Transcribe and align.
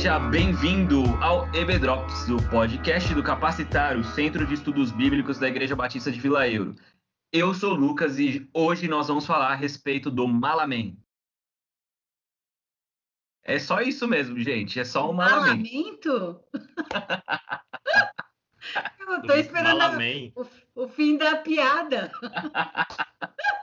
Seja 0.00 0.18
bem-vindo 0.18 1.04
ao 1.22 1.46
EB 1.54 1.78
Drops, 1.78 2.26
o 2.30 2.38
podcast 2.48 3.12
do 3.12 3.22
Capacitar, 3.22 3.98
o 3.98 4.02
Centro 4.02 4.46
de 4.46 4.54
Estudos 4.54 4.90
Bíblicos 4.90 5.38
da 5.38 5.46
Igreja 5.46 5.76
Batista 5.76 6.10
de 6.10 6.18
Vila 6.18 6.48
Euro. 6.48 6.74
Eu 7.30 7.52
sou 7.52 7.74
o 7.74 7.76
Lucas 7.76 8.18
e 8.18 8.48
hoje 8.54 8.88
nós 8.88 9.08
vamos 9.08 9.26
falar 9.26 9.52
a 9.52 9.54
respeito 9.54 10.10
do 10.10 10.26
Malamém. 10.26 10.98
É 13.44 13.58
só 13.58 13.82
isso 13.82 14.08
mesmo, 14.08 14.40
gente. 14.40 14.80
É 14.80 14.84
só 14.84 15.10
um 15.10 15.12
malamento. 15.12 16.42
Eu 19.06 19.20
tô 19.20 19.34
esperando 19.34 19.98
o, 20.34 20.46
o, 20.84 20.88
fim 20.88 21.18
da 21.18 21.36
piada. 21.36 22.10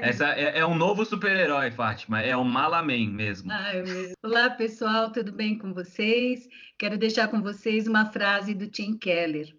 Essa 0.00 0.30
é, 0.30 0.58
é, 0.58 0.66
um 0.66 0.74
novo 0.74 1.04
super-herói, 1.04 1.70
Fátima. 1.70 2.20
É 2.20 2.36
o 2.36 2.44
Malaman 2.44 3.08
mesmo. 3.08 3.52
Ai, 3.52 3.84
Olá, 4.20 4.50
pessoal, 4.50 5.12
tudo 5.12 5.30
bem 5.30 5.56
com 5.56 5.72
vocês? 5.72 6.48
Quero 6.76 6.98
deixar 6.98 7.28
com 7.28 7.40
vocês 7.40 7.86
uma 7.86 8.06
frase 8.06 8.54
do 8.54 8.66
Tim 8.66 8.96
Keller. 8.98 9.54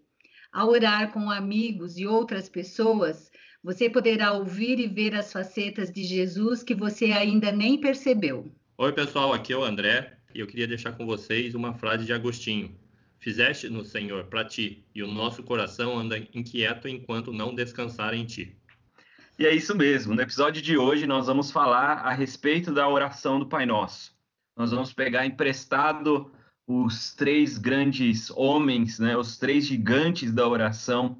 Ao 0.51 0.67
orar 0.67 1.11
com 1.13 1.31
amigos 1.31 1.97
e 1.97 2.05
outras 2.05 2.49
pessoas, 2.49 3.31
você 3.63 3.89
poderá 3.89 4.33
ouvir 4.33 4.77
e 4.77 4.87
ver 4.87 5.15
as 5.15 5.31
facetas 5.31 5.89
de 5.89 6.03
Jesus 6.03 6.61
que 6.61 6.75
você 6.75 7.05
ainda 7.13 7.49
nem 7.49 7.79
percebeu. 7.79 8.51
Oi, 8.77 8.91
pessoal, 8.91 9.31
aqui 9.31 9.53
é 9.53 9.57
o 9.57 9.63
André 9.63 10.17
e 10.35 10.41
eu 10.41 10.47
queria 10.47 10.67
deixar 10.67 10.91
com 10.91 11.05
vocês 11.05 11.55
uma 11.55 11.73
frase 11.73 12.05
de 12.05 12.11
Agostinho. 12.11 12.75
Fizeste 13.19 13.69
no 13.69 13.85
Senhor 13.85 14.25
para 14.25 14.43
ti, 14.43 14.83
e 14.93 15.01
o 15.01 15.07
nosso 15.07 15.43
coração 15.43 15.97
anda 15.97 16.17
inquieto 16.17 16.89
enquanto 16.89 17.31
não 17.31 17.55
descansar 17.55 18.13
em 18.13 18.25
ti. 18.25 18.53
E 19.37 19.47
é 19.47 19.53
isso 19.53 19.75
mesmo. 19.75 20.13
No 20.13 20.21
episódio 20.21 20.61
de 20.61 20.77
hoje 20.77 21.07
nós 21.07 21.25
vamos 21.25 21.49
falar 21.49 21.99
a 21.99 22.13
respeito 22.13 22.71
da 22.71 22.87
oração 22.87 23.39
do 23.39 23.47
Pai 23.47 23.65
Nosso. 23.65 24.15
Nós 24.55 24.71
vamos 24.71 24.93
pegar 24.93 25.25
emprestado 25.25 26.31
os 26.67 27.13
três 27.13 27.57
grandes 27.57 28.29
homens, 28.31 28.99
né, 28.99 29.17
os 29.17 29.37
três 29.37 29.65
gigantes 29.65 30.31
da 30.31 30.47
oração 30.47 31.17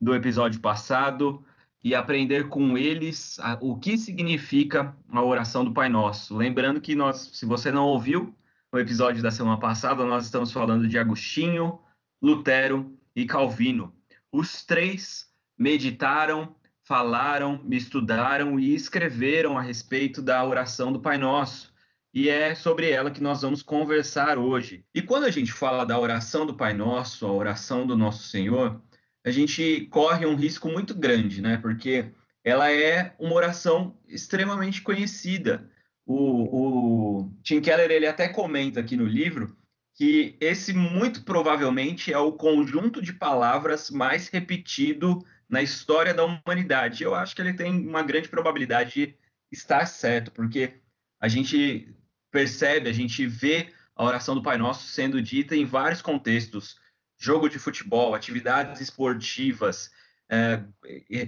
do 0.00 0.14
episódio 0.14 0.60
passado 0.60 1.44
e 1.82 1.94
aprender 1.94 2.48
com 2.48 2.76
eles 2.76 3.38
a, 3.40 3.58
o 3.60 3.78
que 3.78 3.96
significa 3.96 4.94
a 5.10 5.22
oração 5.22 5.64
do 5.64 5.72
Pai 5.72 5.88
Nosso. 5.88 6.36
Lembrando 6.36 6.80
que 6.80 6.94
nós, 6.94 7.30
se 7.32 7.46
você 7.46 7.72
não 7.72 7.86
ouviu 7.86 8.34
o 8.70 8.78
episódio 8.78 9.22
da 9.22 9.30
semana 9.30 9.58
passada, 9.58 10.04
nós 10.04 10.24
estamos 10.26 10.52
falando 10.52 10.86
de 10.86 10.98
Agostinho, 10.98 11.78
Lutero 12.22 12.94
e 13.16 13.24
Calvino. 13.24 13.94
Os 14.30 14.64
três 14.64 15.32
meditaram, 15.58 16.54
falaram, 16.84 17.64
estudaram 17.70 18.60
e 18.60 18.74
escreveram 18.74 19.58
a 19.58 19.62
respeito 19.62 20.20
da 20.20 20.44
oração 20.44 20.92
do 20.92 21.00
Pai 21.00 21.18
Nosso. 21.18 21.72
E 22.12 22.28
é 22.28 22.54
sobre 22.54 22.90
ela 22.90 23.10
que 23.10 23.22
nós 23.22 23.42
vamos 23.42 23.62
conversar 23.62 24.38
hoje. 24.38 24.84
E 24.94 25.02
quando 25.02 25.24
a 25.24 25.30
gente 25.30 25.52
fala 25.52 25.84
da 25.84 25.98
oração 25.98 26.46
do 26.46 26.54
Pai 26.54 26.72
Nosso, 26.72 27.26
a 27.26 27.32
oração 27.32 27.86
do 27.86 27.96
Nosso 27.96 28.28
Senhor, 28.28 28.80
a 29.24 29.30
gente 29.30 29.88
corre 29.90 30.24
um 30.24 30.36
risco 30.36 30.68
muito 30.68 30.94
grande, 30.94 31.42
né? 31.42 31.56
Porque 31.56 32.12
ela 32.44 32.70
é 32.70 33.14
uma 33.18 33.34
oração 33.34 33.98
extremamente 34.06 34.82
conhecida. 34.82 35.68
O, 36.06 37.24
o 37.24 37.32
Tim 37.42 37.60
Keller 37.60 37.90
ele 37.90 38.06
até 38.06 38.28
comenta 38.28 38.78
aqui 38.78 38.94
no 38.94 39.06
livro 39.06 39.56
que 39.94 40.36
esse 40.40 40.72
muito 40.72 41.24
provavelmente 41.24 42.12
é 42.12 42.18
o 42.18 42.32
conjunto 42.32 43.00
de 43.00 43.12
palavras 43.12 43.90
mais 43.90 44.28
repetido 44.28 45.24
na 45.48 45.62
história 45.62 46.14
da 46.14 46.24
humanidade. 46.24 47.02
Eu 47.02 47.14
acho 47.14 47.34
que 47.34 47.42
ele 47.42 47.52
tem 47.52 47.86
uma 47.86 48.02
grande 48.02 48.28
probabilidade 48.28 48.92
de 48.92 49.18
estar 49.50 49.86
certo, 49.86 50.30
porque 50.30 50.80
a 51.20 51.28
gente 51.28 51.94
percebe, 52.30 52.88
a 52.88 52.92
gente 52.92 53.26
vê 53.26 53.72
a 53.94 54.04
oração 54.04 54.34
do 54.34 54.42
Pai 54.42 54.58
Nosso 54.58 54.88
sendo 54.88 55.22
dita 55.22 55.54
em 55.54 55.64
vários 55.64 56.02
contextos 56.02 56.82
jogo 57.16 57.48
de 57.48 57.58
futebol, 57.58 58.14
atividades 58.14 58.80
esportivas, 58.80 59.90
é, 60.28 60.62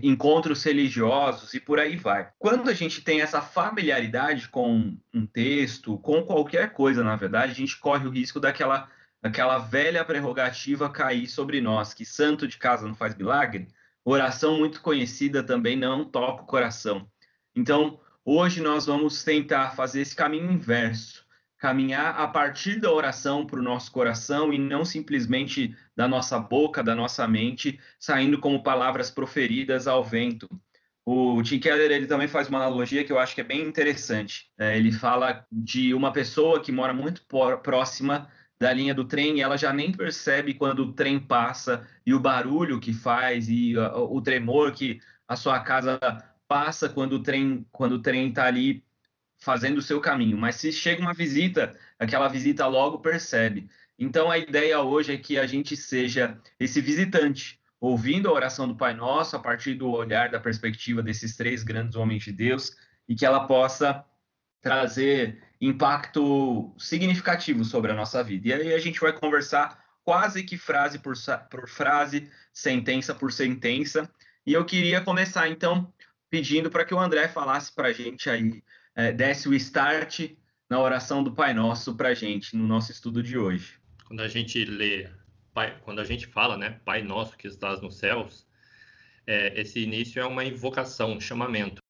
encontros 0.03 0.63
religiosos 0.63 1.55
e 1.55 1.61
por 1.61 1.79
aí 1.79 1.97
vai. 1.97 2.31
Quando 2.39 2.69
a 2.69 2.75
gente 2.75 3.03
tem 3.03 3.21
essa 3.21 3.41
familiaridade 3.41 4.49
com 4.49 4.97
um 5.13 5.27
texto, 5.27 5.99
com 5.99 6.23
qualquer 6.23 6.73
coisa, 6.73 7.05
na 7.05 7.17
verdade, 7.17 7.53
a 7.53 7.55
gente 7.55 7.79
corre 7.79 8.07
o 8.07 8.11
risco 8.11 8.41
daquela, 8.41 8.89
daquela 9.23 9.59
velha 9.59 10.05
prerrogativa 10.05 10.91
cair 10.91 11.27
sobre 11.27 11.61
nós, 11.61 11.95
que 11.95 12.05
santo 12.05 12.49
de 12.49 12.59
casa 12.59 12.87
não 12.87 12.95
faz 12.95 13.15
milagre, 13.15 13.69
oração 14.07 14.57
muito 14.57 14.81
conhecida 14.81 15.43
também 15.43 15.77
não 15.77 16.05
toca 16.05 16.43
o 16.43 16.47
coração. 16.47 17.07
Então, 17.55 18.01
hoje 18.25 18.63
nós 18.63 18.87
vamos 18.87 19.23
tentar 19.23 19.71
fazer 19.77 20.01
esse 20.01 20.17
caminho 20.17 20.51
inverso 20.51 21.27
caminhar 21.59 22.15
a 22.21 22.29
partir 22.29 22.79
da 22.79 22.93
oração 22.93 23.47
para 23.47 23.59
o 23.59 23.63
nosso 23.63 23.91
coração 23.91 24.53
e 24.53 24.59
não 24.59 24.85
simplesmente 24.85 25.75
da 25.97 26.07
nossa 26.07 26.39
boca, 26.39 26.83
da 26.83 26.95
nossa 26.95 27.27
mente, 27.27 27.81
saindo 27.99 28.39
como 28.39 28.63
palavras 28.63 29.11
proferidas 29.11 29.87
ao 29.87 30.05
vento. 30.05 30.49
O 31.05 31.41
Tim 31.43 31.59
Keller 31.59 31.91
ele 31.91 32.07
também 32.07 32.29
faz 32.29 32.49
uma 32.49 32.59
analogia 32.59 33.05
que 33.05 33.13
eu 33.13 33.19
acho 33.19 33.35
que 33.35 33.41
é 33.41 33.45
bem 33.45 33.63
interessante. 33.63 34.51
É, 34.59 34.77
ele 34.77 34.93
fala 34.93 35.47
de 35.51 35.95
uma 35.95 36.13
pessoa 36.13 36.61
que 36.61 36.73
mora 36.73 36.93
muito 36.93 37.25
próxima 37.63 38.29
da 38.59 38.73
linha 38.73 38.95
do 38.95 39.05
trem 39.05 39.41
ela 39.41 39.57
já 39.57 39.73
nem 39.73 39.93
percebe 39.93 40.55
quando 40.55 40.81
o 40.81 40.93
trem 40.93 41.21
passa 41.21 41.87
e 42.05 42.15
o 42.15 42.21
barulho 42.21 42.81
que 42.81 42.93
faz 42.93 43.49
e 43.49 43.77
uh, 43.77 43.99
o 44.11 44.21
tremor 44.23 44.73
que 44.73 45.01
a 45.29 45.37
sua 45.37 45.61
casa 45.61 45.99
passa 46.49 46.89
quando 46.89 47.15
o 47.15 47.23
trem 47.23 47.67
quando 47.71 47.93
o 47.93 48.03
trem 48.03 48.29
está 48.29 48.47
ali 48.47 48.85
fazendo 49.39 49.79
o 49.79 49.83
seu 49.83 50.01
caminho. 50.01 50.37
Mas 50.37 50.57
se 50.57 50.73
chega 50.73 51.03
uma 51.03 51.13
visita, 51.13 51.77
aquela 51.99 52.29
visita 52.29 52.67
logo 52.67 52.99
percebe. 52.99 53.69
Então 53.99 54.31
a 54.31 54.39
ideia 54.39 54.81
hoje 54.81 55.15
é 55.15 55.19
que 55.19 55.39
a 55.39 55.47
gente 55.47 55.77
seja 55.77 56.39
esse 56.59 56.81
visitante, 56.81 57.61
ouvindo 57.81 58.29
a 58.29 58.33
oração 58.33 58.67
do 58.69 58.77
Pai 58.77 58.95
Nosso 58.95 59.37
a 59.37 59.39
partir 59.39 59.75
do 59.75 59.91
olhar 59.91 60.31
da 60.31 60.41
perspectiva 60.41 61.03
desses 61.03 61.37
três 61.37 61.63
grandes 61.63 61.97
homens 61.97 62.23
de 62.25 62.33
Deus 62.33 62.77
e 63.09 63.15
que 63.15 63.25
ela 63.25 63.47
possa 63.47 64.05
trazer 64.61 65.43
impacto 65.61 66.75
significativo 66.79 67.65
sobre 67.65 67.93
a 67.93 67.95
nossa 67.95 68.23
vida. 68.23 68.49
E 68.49 68.53
aí 68.53 68.75
a 68.75 68.79
gente 68.79 69.01
vai 69.01 69.13
conversar 69.13 69.83
quase 70.05 70.45
que 70.45 70.57
frase 70.57 70.99
por, 70.99 71.15
por 71.51 71.69
frase, 71.69 72.31
sentença 72.53 73.15
por 73.15 73.33
sentença. 73.33 74.11
E 74.47 74.53
eu 74.53 74.65
queria 74.65 75.01
começar 75.01 75.49
então 75.49 75.93
pedindo 76.31 76.71
para 76.71 76.85
que 76.85 76.95
o 76.95 76.99
André 76.99 77.29
falasse 77.29 77.75
para 77.75 77.89
a 77.89 77.93
gente 77.93 78.29
aí 78.29 78.63
é, 78.95 79.13
desse 79.13 79.49
o 79.49 79.55
start 79.55 80.31
na 80.69 80.81
oração 80.81 81.23
do 81.23 81.33
Pai 81.33 81.55
Nosso 81.55 81.95
para 81.95 82.11
a 82.11 82.15
gente, 82.15 82.57
no 82.57 82.67
nosso 82.67 82.91
estudo 82.93 83.23
de 83.23 83.39
hoje. 83.39 83.79
Quando 84.05 84.21
a 84.21 84.29
gente 84.29 84.65
lê, 84.65 85.09
pai, 85.53 85.77
quando 85.83 86.01
a 86.01 86.05
gente 86.05 86.27
fala, 86.27 86.57
né, 86.57 86.81
Pai 86.85 87.03
Nosso 87.03 87.37
que 87.37 87.47
estás 87.47 87.81
nos 87.81 87.99
céus, 87.99 88.47
é, 89.27 89.61
esse 89.61 89.81
início 89.81 90.21
é 90.21 90.27
uma 90.27 90.45
invocação, 90.45 91.13
um 91.13 91.21
chamamento. 91.21 91.81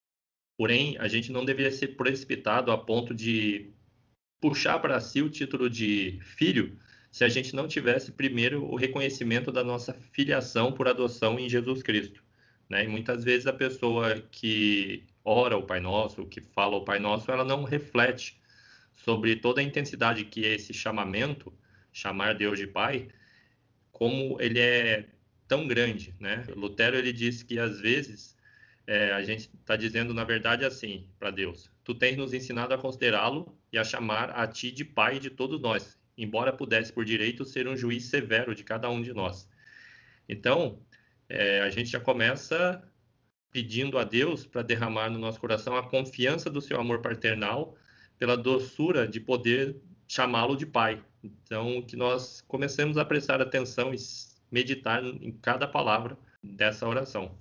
Porém, 0.57 0.97
a 0.97 1.07
gente 1.07 1.31
não 1.31 1.45
deveria 1.45 1.71
ser 1.71 1.89
precipitado 1.89 2.71
a 2.71 2.77
ponto 2.77 3.13
de 3.13 3.71
puxar 4.41 4.79
para 4.79 4.99
si 4.99 5.21
o 5.21 5.29
título 5.29 5.69
de 5.69 6.19
filho 6.21 6.77
se 7.11 7.23
a 7.23 7.29
gente 7.29 7.55
não 7.55 7.67
tivesse 7.67 8.11
primeiro 8.11 8.63
o 8.65 8.75
reconhecimento 8.75 9.51
da 9.51 9.63
nossa 9.63 9.93
filiação 10.11 10.71
por 10.71 10.87
adoção 10.87 11.39
em 11.39 11.49
Jesus 11.49 11.81
Cristo. 11.81 12.23
Né? 12.69 12.83
E 12.83 12.87
muitas 12.87 13.23
vezes 13.23 13.47
a 13.47 13.53
pessoa 13.53 14.21
que 14.31 15.05
ora 15.23 15.57
o 15.57 15.63
Pai 15.63 15.79
Nosso, 15.79 16.25
que 16.25 16.41
fala 16.41 16.75
o 16.75 16.83
Pai 16.83 16.99
Nosso, 16.99 17.31
ela 17.31 17.43
não 17.43 17.63
reflete 17.63 18.39
sobre 18.93 19.35
toda 19.35 19.61
a 19.61 19.63
intensidade 19.63 20.25
que 20.25 20.45
é 20.45 20.55
esse 20.55 20.73
chamamento, 20.73 21.53
chamar 21.91 22.33
Deus 22.33 22.59
de 22.59 22.67
Pai, 22.67 23.07
como 23.91 24.39
ele 24.39 24.59
é 24.59 25.07
tão 25.47 25.67
grande, 25.67 26.13
né? 26.19 26.45
Lutero 26.55 26.97
ele 26.97 27.13
disse 27.13 27.43
que 27.43 27.57
às 27.57 27.79
vezes 27.79 28.36
é, 28.87 29.11
a 29.11 29.21
gente 29.21 29.51
está 29.59 29.75
dizendo 29.75 30.13
na 30.13 30.23
verdade 30.23 30.65
assim 30.65 31.07
para 31.19 31.29
Deus: 31.29 31.69
Tu 31.83 31.93
tens 31.93 32.17
nos 32.17 32.33
ensinado 32.33 32.73
a 32.73 32.77
considerá-lo 32.77 33.55
e 33.71 33.77
a 33.77 33.83
chamar 33.83 34.31
a 34.31 34.47
Ti 34.47 34.71
de 34.71 34.85
Pai 34.85 35.19
de 35.19 35.29
todos 35.29 35.61
nós, 35.61 35.99
embora 36.17 36.53
pudesse 36.53 36.91
por 36.91 37.05
direito 37.05 37.45
ser 37.45 37.67
um 37.67 37.75
juiz 37.75 38.05
severo 38.05 38.55
de 38.55 38.63
cada 38.63 38.89
um 38.89 39.01
de 39.01 39.13
nós. 39.13 39.49
Então 40.27 40.79
é, 41.29 41.61
a 41.61 41.69
gente 41.69 41.89
já 41.89 41.99
começa 41.99 42.81
pedindo 43.51 43.97
a 43.97 44.03
Deus 44.03 44.45
para 44.45 44.61
derramar 44.61 45.09
no 45.09 45.19
nosso 45.19 45.39
coração 45.39 45.75
a 45.75 45.83
confiança 45.83 46.49
do 46.49 46.61
seu 46.61 46.79
amor 46.79 47.01
paternal, 47.01 47.75
pela 48.17 48.37
doçura 48.37 49.07
de 49.07 49.19
poder 49.19 49.75
chamá-lo 50.07 50.55
de 50.55 50.65
Pai. 50.65 51.03
Então, 51.23 51.81
que 51.81 51.95
nós 51.95 52.41
comecemos 52.47 52.97
a 52.97 53.05
prestar 53.05 53.41
atenção 53.41 53.93
e 53.93 53.97
meditar 54.51 55.03
em 55.03 55.31
cada 55.31 55.67
palavra 55.67 56.17
dessa 56.41 56.87
oração. 56.87 57.37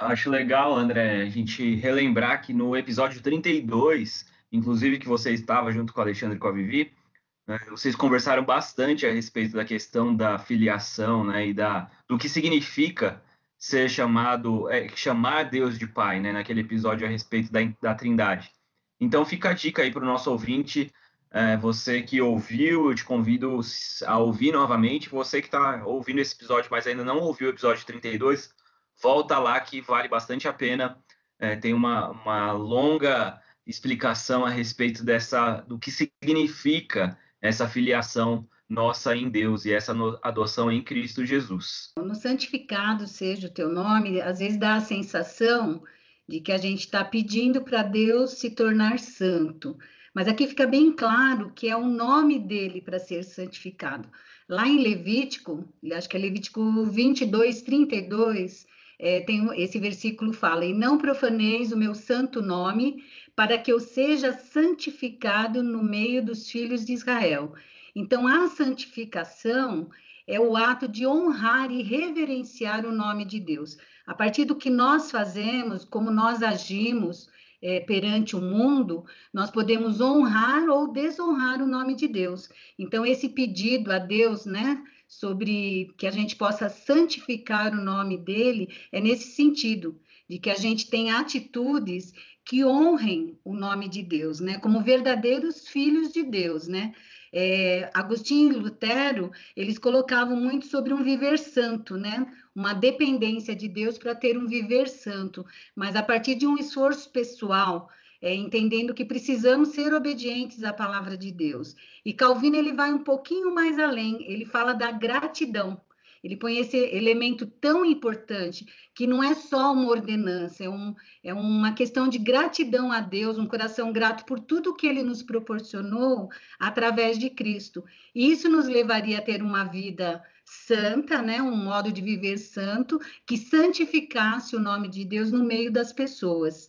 Acho 0.00 0.30
legal, 0.30 0.76
André, 0.76 1.22
a 1.22 1.28
gente 1.28 1.74
relembrar 1.74 2.40
que 2.40 2.52
no 2.52 2.76
episódio 2.76 3.20
32, 3.20 4.26
inclusive 4.52 4.98
que 4.98 5.08
você 5.08 5.32
estava 5.32 5.72
junto 5.72 5.92
com 5.92 5.98
o 5.98 6.02
Alexandre 6.02 6.36
e 6.36 6.40
com 6.40 6.46
a 6.48 6.52
né, 6.52 7.58
vocês 7.68 7.96
conversaram 7.96 8.44
bastante 8.44 9.06
a 9.06 9.12
respeito 9.12 9.56
da 9.56 9.64
questão 9.64 10.14
da 10.14 10.38
filiação 10.38 11.24
né, 11.24 11.48
e 11.48 11.54
da, 11.54 11.90
do 12.06 12.16
que 12.16 12.28
significa 12.28 13.20
ser 13.58 13.88
chamado, 13.88 14.70
é, 14.70 14.88
chamar 14.90 15.44
Deus 15.44 15.76
de 15.76 15.86
Pai, 15.86 16.20
né, 16.20 16.30
naquele 16.30 16.60
episódio 16.60 17.04
a 17.04 17.10
respeito 17.10 17.50
da, 17.50 17.60
da 17.82 17.94
Trindade. 17.94 18.52
Então 19.00 19.24
fica 19.24 19.50
a 19.50 19.52
dica 19.52 19.82
aí 19.82 19.90
para 19.90 20.02
o 20.02 20.06
nosso 20.06 20.30
ouvinte 20.30 20.92
É, 21.30 21.56
você 21.58 22.02
que 22.02 22.22
ouviu, 22.22 22.88
eu 22.88 22.94
te 22.94 23.04
convido 23.04 23.60
a 24.06 24.18
ouvir 24.18 24.52
novamente. 24.52 25.10
Você 25.10 25.42
que 25.42 25.48
está 25.48 25.84
ouvindo 25.84 26.20
esse 26.20 26.34
episódio, 26.34 26.70
mas 26.70 26.86
ainda 26.86 27.04
não 27.04 27.18
ouviu 27.18 27.48
o 27.48 27.50
episódio 27.50 27.84
32, 27.84 28.54
volta 29.02 29.38
lá 29.38 29.60
que 29.60 29.80
vale 29.80 30.08
bastante 30.08 30.48
a 30.48 30.52
pena. 30.52 30.98
É, 31.38 31.56
tem 31.56 31.72
uma, 31.72 32.10
uma 32.10 32.52
longa 32.52 33.40
explicação 33.66 34.44
a 34.44 34.50
respeito 34.50 35.04
dessa 35.04 35.60
do 35.60 35.78
que 35.78 35.90
significa 35.90 37.18
essa 37.40 37.68
filiação 37.68 38.48
nossa 38.68 39.16
em 39.16 39.30
Deus 39.30 39.64
e 39.64 39.72
essa 39.72 39.94
adoção 40.22 40.70
em 40.70 40.82
Cristo 40.82 41.24
Jesus. 41.24 41.92
No 41.96 42.14
santificado 42.14 43.06
seja 43.06 43.46
o 43.48 43.52
teu 43.52 43.70
nome, 43.70 44.20
às 44.20 44.40
vezes 44.40 44.58
dá 44.58 44.74
a 44.74 44.80
sensação 44.80 45.82
de 46.28 46.40
que 46.40 46.52
a 46.52 46.58
gente 46.58 46.80
está 46.80 47.02
pedindo 47.02 47.62
para 47.62 47.82
Deus 47.82 48.32
se 48.32 48.50
tornar 48.50 48.98
santo. 48.98 49.78
Mas 50.14 50.28
aqui 50.28 50.46
fica 50.46 50.66
bem 50.66 50.92
claro 50.92 51.52
que 51.54 51.68
é 51.68 51.76
o 51.76 51.86
nome 51.86 52.38
dele 52.38 52.82
para 52.82 52.98
ser 52.98 53.22
santificado. 53.22 54.08
Lá 54.48 54.66
em 54.66 54.82
Levítico, 54.82 55.66
acho 55.92 56.08
que 56.08 56.16
é 56.16 56.20
Levítico 56.20 56.84
22, 56.84 57.62
32, 57.62 58.66
é, 58.98 59.20
tem, 59.20 59.48
esse 59.60 59.78
versículo 59.78 60.32
fala: 60.32 60.64
E 60.64 60.74
não 60.74 60.98
profaneis 60.98 61.70
o 61.70 61.76
meu 61.76 61.94
santo 61.94 62.42
nome, 62.42 63.04
para 63.36 63.56
que 63.56 63.70
eu 63.70 63.78
seja 63.78 64.32
santificado 64.32 65.62
no 65.62 65.82
meio 65.82 66.24
dos 66.24 66.50
filhos 66.50 66.84
de 66.84 66.92
Israel. 66.92 67.54
Então, 67.94 68.26
a 68.26 68.48
santificação 68.48 69.88
é 70.26 70.38
o 70.38 70.56
ato 70.56 70.88
de 70.88 71.06
honrar 71.06 71.70
e 71.70 71.82
reverenciar 71.82 72.84
o 72.84 72.92
nome 72.92 73.24
de 73.24 73.40
Deus. 73.40 73.78
A 74.06 74.14
partir 74.14 74.44
do 74.44 74.56
que 74.56 74.68
nós 74.68 75.10
fazemos, 75.10 75.84
como 75.84 76.10
nós 76.10 76.42
agimos 76.42 77.30
é, 77.62 77.80
perante 77.80 78.36
o 78.36 78.40
mundo, 78.40 79.04
nós 79.32 79.50
podemos 79.50 80.00
honrar 80.00 80.68
ou 80.68 80.92
desonrar 80.92 81.62
o 81.62 81.66
nome 81.66 81.94
de 81.94 82.08
Deus. 82.08 82.48
Então, 82.78 83.06
esse 83.06 83.28
pedido 83.28 83.92
a 83.92 83.98
Deus, 83.98 84.44
né? 84.44 84.82
Sobre 85.08 85.90
que 85.96 86.06
a 86.06 86.10
gente 86.10 86.36
possa 86.36 86.68
santificar 86.68 87.72
o 87.72 87.82
nome 87.82 88.18
dele 88.18 88.68
é 88.92 89.00
nesse 89.00 89.32
sentido, 89.32 89.98
de 90.28 90.38
que 90.38 90.50
a 90.50 90.54
gente 90.54 90.90
tenha 90.90 91.18
atitudes 91.18 92.12
que 92.44 92.64
honrem 92.64 93.38
o 93.42 93.54
nome 93.54 93.88
de 93.88 94.02
Deus, 94.02 94.38
né? 94.38 94.58
Como 94.58 94.82
verdadeiros 94.82 95.66
filhos 95.66 96.12
de 96.12 96.22
Deus, 96.22 96.68
né? 96.68 96.94
É, 97.32 97.90
Agostinho 97.94 98.52
e 98.52 98.56
Lutero, 98.56 99.30
eles 99.56 99.78
colocavam 99.78 100.36
muito 100.36 100.66
sobre 100.66 100.92
um 100.92 101.02
viver 101.02 101.38
santo, 101.38 101.96
né? 101.96 102.26
Uma 102.54 102.74
dependência 102.74 103.56
de 103.56 103.68
Deus 103.68 103.96
para 103.96 104.14
ter 104.14 104.36
um 104.36 104.46
viver 104.46 104.88
santo, 104.88 105.44
mas 105.74 105.96
a 105.96 106.02
partir 106.02 106.34
de 106.34 106.46
um 106.46 106.56
esforço 106.56 107.10
pessoal, 107.10 107.88
é, 108.20 108.34
entendendo 108.34 108.94
que 108.94 109.04
precisamos 109.04 109.70
ser 109.70 109.94
obedientes 109.94 110.64
à 110.64 110.72
palavra 110.72 111.16
de 111.16 111.30
Deus. 111.30 111.76
E 112.04 112.12
Calvino 112.12 112.56
ele 112.56 112.72
vai 112.72 112.92
um 112.92 113.04
pouquinho 113.04 113.54
mais 113.54 113.78
além, 113.78 114.24
ele 114.30 114.44
fala 114.44 114.72
da 114.72 114.90
gratidão. 114.90 115.80
Ele 116.22 116.36
põe 116.36 116.58
esse 116.58 116.76
elemento 116.76 117.46
tão 117.46 117.84
importante 117.84 118.66
que 118.92 119.06
não 119.06 119.22
é 119.22 119.34
só 119.34 119.72
uma 119.72 119.88
ordenança, 119.88 120.64
é, 120.64 120.68
um, 120.68 120.94
é 121.22 121.32
uma 121.32 121.72
questão 121.72 122.08
de 122.08 122.18
gratidão 122.18 122.90
a 122.90 123.00
Deus, 123.00 123.38
um 123.38 123.46
coração 123.46 123.92
grato 123.92 124.24
por 124.24 124.40
tudo 124.40 124.74
que 124.74 124.86
ele 124.86 125.04
nos 125.04 125.22
proporcionou 125.22 126.28
através 126.58 127.18
de 127.18 127.30
Cristo. 127.30 127.84
E 128.12 128.32
isso 128.32 128.48
nos 128.48 128.66
levaria 128.66 129.18
a 129.18 129.22
ter 129.22 129.42
uma 129.42 129.64
vida 129.64 130.20
santa, 130.44 131.22
né, 131.22 131.40
um 131.40 131.54
modo 131.54 131.92
de 131.92 132.00
viver 132.00 132.38
santo 132.38 132.98
que 133.26 133.36
santificasse 133.36 134.56
o 134.56 134.60
nome 134.60 134.88
de 134.88 135.04
Deus 135.04 135.30
no 135.30 135.44
meio 135.44 135.70
das 135.70 135.92
pessoas. 135.92 136.68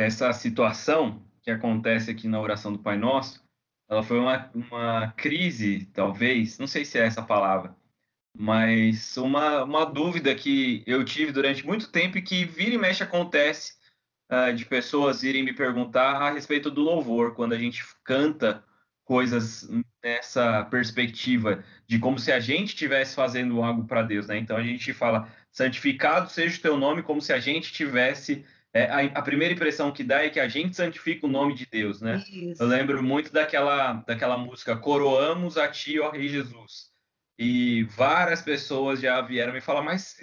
Essa 0.00 0.32
situação 0.32 1.22
que 1.42 1.50
acontece 1.50 2.10
aqui 2.10 2.26
na 2.28 2.40
oração 2.40 2.72
do 2.72 2.78
Pai 2.78 2.96
Nosso, 2.96 3.42
ela 3.88 4.02
foi 4.02 4.18
uma, 4.18 4.50
uma 4.54 5.12
crise, 5.12 5.86
talvez, 5.92 6.58
não 6.58 6.66
sei 6.66 6.84
se 6.84 6.98
é 6.98 7.04
essa 7.04 7.22
palavra, 7.22 7.74
mas 8.36 9.16
uma, 9.16 9.64
uma 9.64 9.84
dúvida 9.84 10.34
que 10.34 10.82
eu 10.86 11.04
tive 11.04 11.32
durante 11.32 11.66
muito 11.66 11.90
tempo 11.90 12.16
e 12.16 12.22
que 12.22 12.44
vira 12.44 12.74
e 12.74 12.78
mexe 12.78 13.02
acontece 13.02 13.74
uh, 14.30 14.54
de 14.54 14.64
pessoas 14.64 15.22
irem 15.22 15.42
me 15.42 15.52
perguntar 15.52 16.16
a 16.22 16.30
respeito 16.30 16.70
do 16.70 16.82
louvor, 16.82 17.34
quando 17.34 17.52
a 17.52 17.58
gente 17.58 17.84
canta 18.04 18.64
coisas 19.04 19.68
nessa 20.02 20.62
perspectiva 20.66 21.64
de 21.86 21.98
como 21.98 22.16
se 22.16 22.30
a 22.30 22.38
gente 22.38 22.68
estivesse 22.68 23.16
fazendo 23.16 23.60
algo 23.60 23.84
para 23.84 24.02
Deus, 24.02 24.28
né? 24.28 24.38
Então 24.38 24.56
a 24.56 24.62
gente 24.62 24.92
fala, 24.92 25.28
santificado 25.50 26.30
seja 26.30 26.56
o 26.56 26.62
teu 26.62 26.76
nome, 26.76 27.02
como 27.02 27.20
se 27.20 27.32
a 27.32 27.40
gente 27.40 27.64
estivesse 27.64 28.46
é, 28.72 28.84
a, 28.84 29.00
a, 29.18 29.22
primeira 29.22 29.52
impressão 29.52 29.90
que 29.90 30.04
dá 30.04 30.24
é 30.24 30.30
que 30.30 30.38
a 30.38 30.48
gente 30.48 30.76
santifica 30.76 31.26
o 31.26 31.30
nome 31.30 31.54
de 31.54 31.66
Deus, 31.66 32.00
né? 32.00 32.24
Isso. 32.30 32.62
Eu 32.62 32.68
lembro 32.68 33.02
muito 33.02 33.32
daquela, 33.32 33.94
daquela 34.06 34.38
música 34.38 34.76
Coroamos 34.76 35.58
a 35.58 35.66
Ti, 35.68 35.98
ó 35.98 36.10
Rei 36.10 36.28
Jesus. 36.28 36.90
E 37.36 37.84
várias 37.84 38.42
pessoas 38.42 39.00
já 39.00 39.20
vieram 39.20 39.52
me 39.52 39.60
falar, 39.60 39.82
mas 39.82 40.16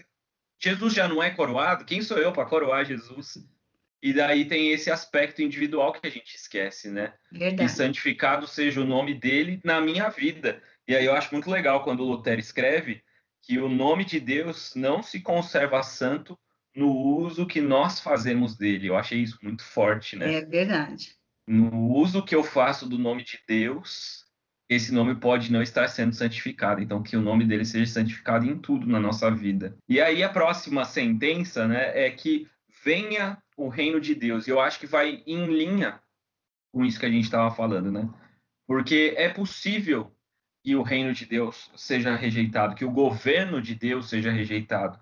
Jesus 0.60 0.94
já 0.94 1.08
não 1.08 1.22
é 1.22 1.30
coroado? 1.30 1.84
Quem 1.84 2.02
sou 2.02 2.18
eu 2.18 2.32
para 2.32 2.46
coroar 2.46 2.86
Jesus? 2.86 3.38
E 4.02 4.14
daí 4.14 4.46
tem 4.46 4.72
esse 4.72 4.90
aspecto 4.90 5.42
individual 5.42 5.92
que 5.92 6.08
a 6.08 6.10
gente 6.10 6.36
esquece, 6.36 6.90
né? 6.90 7.14
Verdade. 7.32 7.64
Que 7.64 7.70
santificado 7.70 8.48
seja 8.48 8.80
o 8.80 8.86
nome 8.86 9.14
dele 9.14 9.60
na 9.64 9.82
minha 9.82 10.08
vida. 10.10 10.62
E 10.88 10.96
aí 10.96 11.04
eu 11.04 11.14
acho 11.14 11.34
muito 11.34 11.50
legal 11.50 11.84
quando 11.84 12.02
o 12.02 12.08
Lutero 12.08 12.40
escreve 12.40 13.04
que 13.42 13.60
o 13.60 13.68
nome 13.68 14.06
de 14.06 14.20
Deus 14.20 14.74
não 14.76 15.02
se 15.02 15.20
conserva 15.20 15.82
santo 15.84 16.38
no 16.78 16.92
uso 16.92 17.48
que 17.48 17.60
nós 17.60 18.00
fazemos 18.00 18.56
dele. 18.56 18.88
Eu 18.88 18.96
achei 18.96 19.20
isso 19.20 19.40
muito 19.42 19.64
forte, 19.64 20.16
né? 20.16 20.36
É 20.36 20.46
verdade. 20.46 21.16
No 21.48 21.92
uso 21.92 22.24
que 22.24 22.36
eu 22.36 22.44
faço 22.44 22.88
do 22.88 23.00
nome 23.00 23.24
de 23.24 23.40
Deus, 23.48 24.26
esse 24.70 24.94
nome 24.94 25.16
pode 25.16 25.52
não 25.52 25.64
estar 25.64 25.88
sendo 25.88 26.14
santificado. 26.14 26.80
Então, 26.80 27.02
que 27.02 27.18
o 27.18 27.22
nome 27.22 27.46
dele 27.46 27.66
seja 27.66 27.92
santificado 27.92 28.46
em 28.46 28.60
tudo 28.60 28.86
na 28.86 29.00
nossa 29.00 29.32
vida. 29.32 29.76
E 29.90 30.00
aí, 30.00 30.22
a 30.24 30.30
próxima 30.30 30.86
sentença, 30.86 31.68
né, 31.68 32.06
é 32.06 32.12
que 32.12 32.48
venha 32.86 33.42
o 33.58 33.70
reino 33.70 34.00
de 34.00 34.14
Deus. 34.14 34.46
E 34.46 34.52
eu 34.52 34.62
acho 34.62 34.80
que 34.80 34.86
vai 34.86 35.24
em 35.26 35.46
linha 35.48 36.00
com 36.72 36.86
isso 36.86 37.00
que 37.00 37.08
a 37.08 37.10
gente 37.10 37.24
estava 37.24 37.50
falando, 37.50 37.92
né? 37.92 38.08
Porque 38.68 39.16
é 39.18 39.30
possível 39.30 40.16
que 40.64 40.76
o 40.76 40.84
reino 40.84 41.12
de 41.12 41.26
Deus 41.26 41.72
seja 41.76 42.16
rejeitado, 42.16 42.76
que 42.76 42.86
o 42.86 42.92
governo 42.92 43.60
de 43.60 43.74
Deus 43.74 44.10
seja 44.10 44.32
rejeitado. 44.32 45.00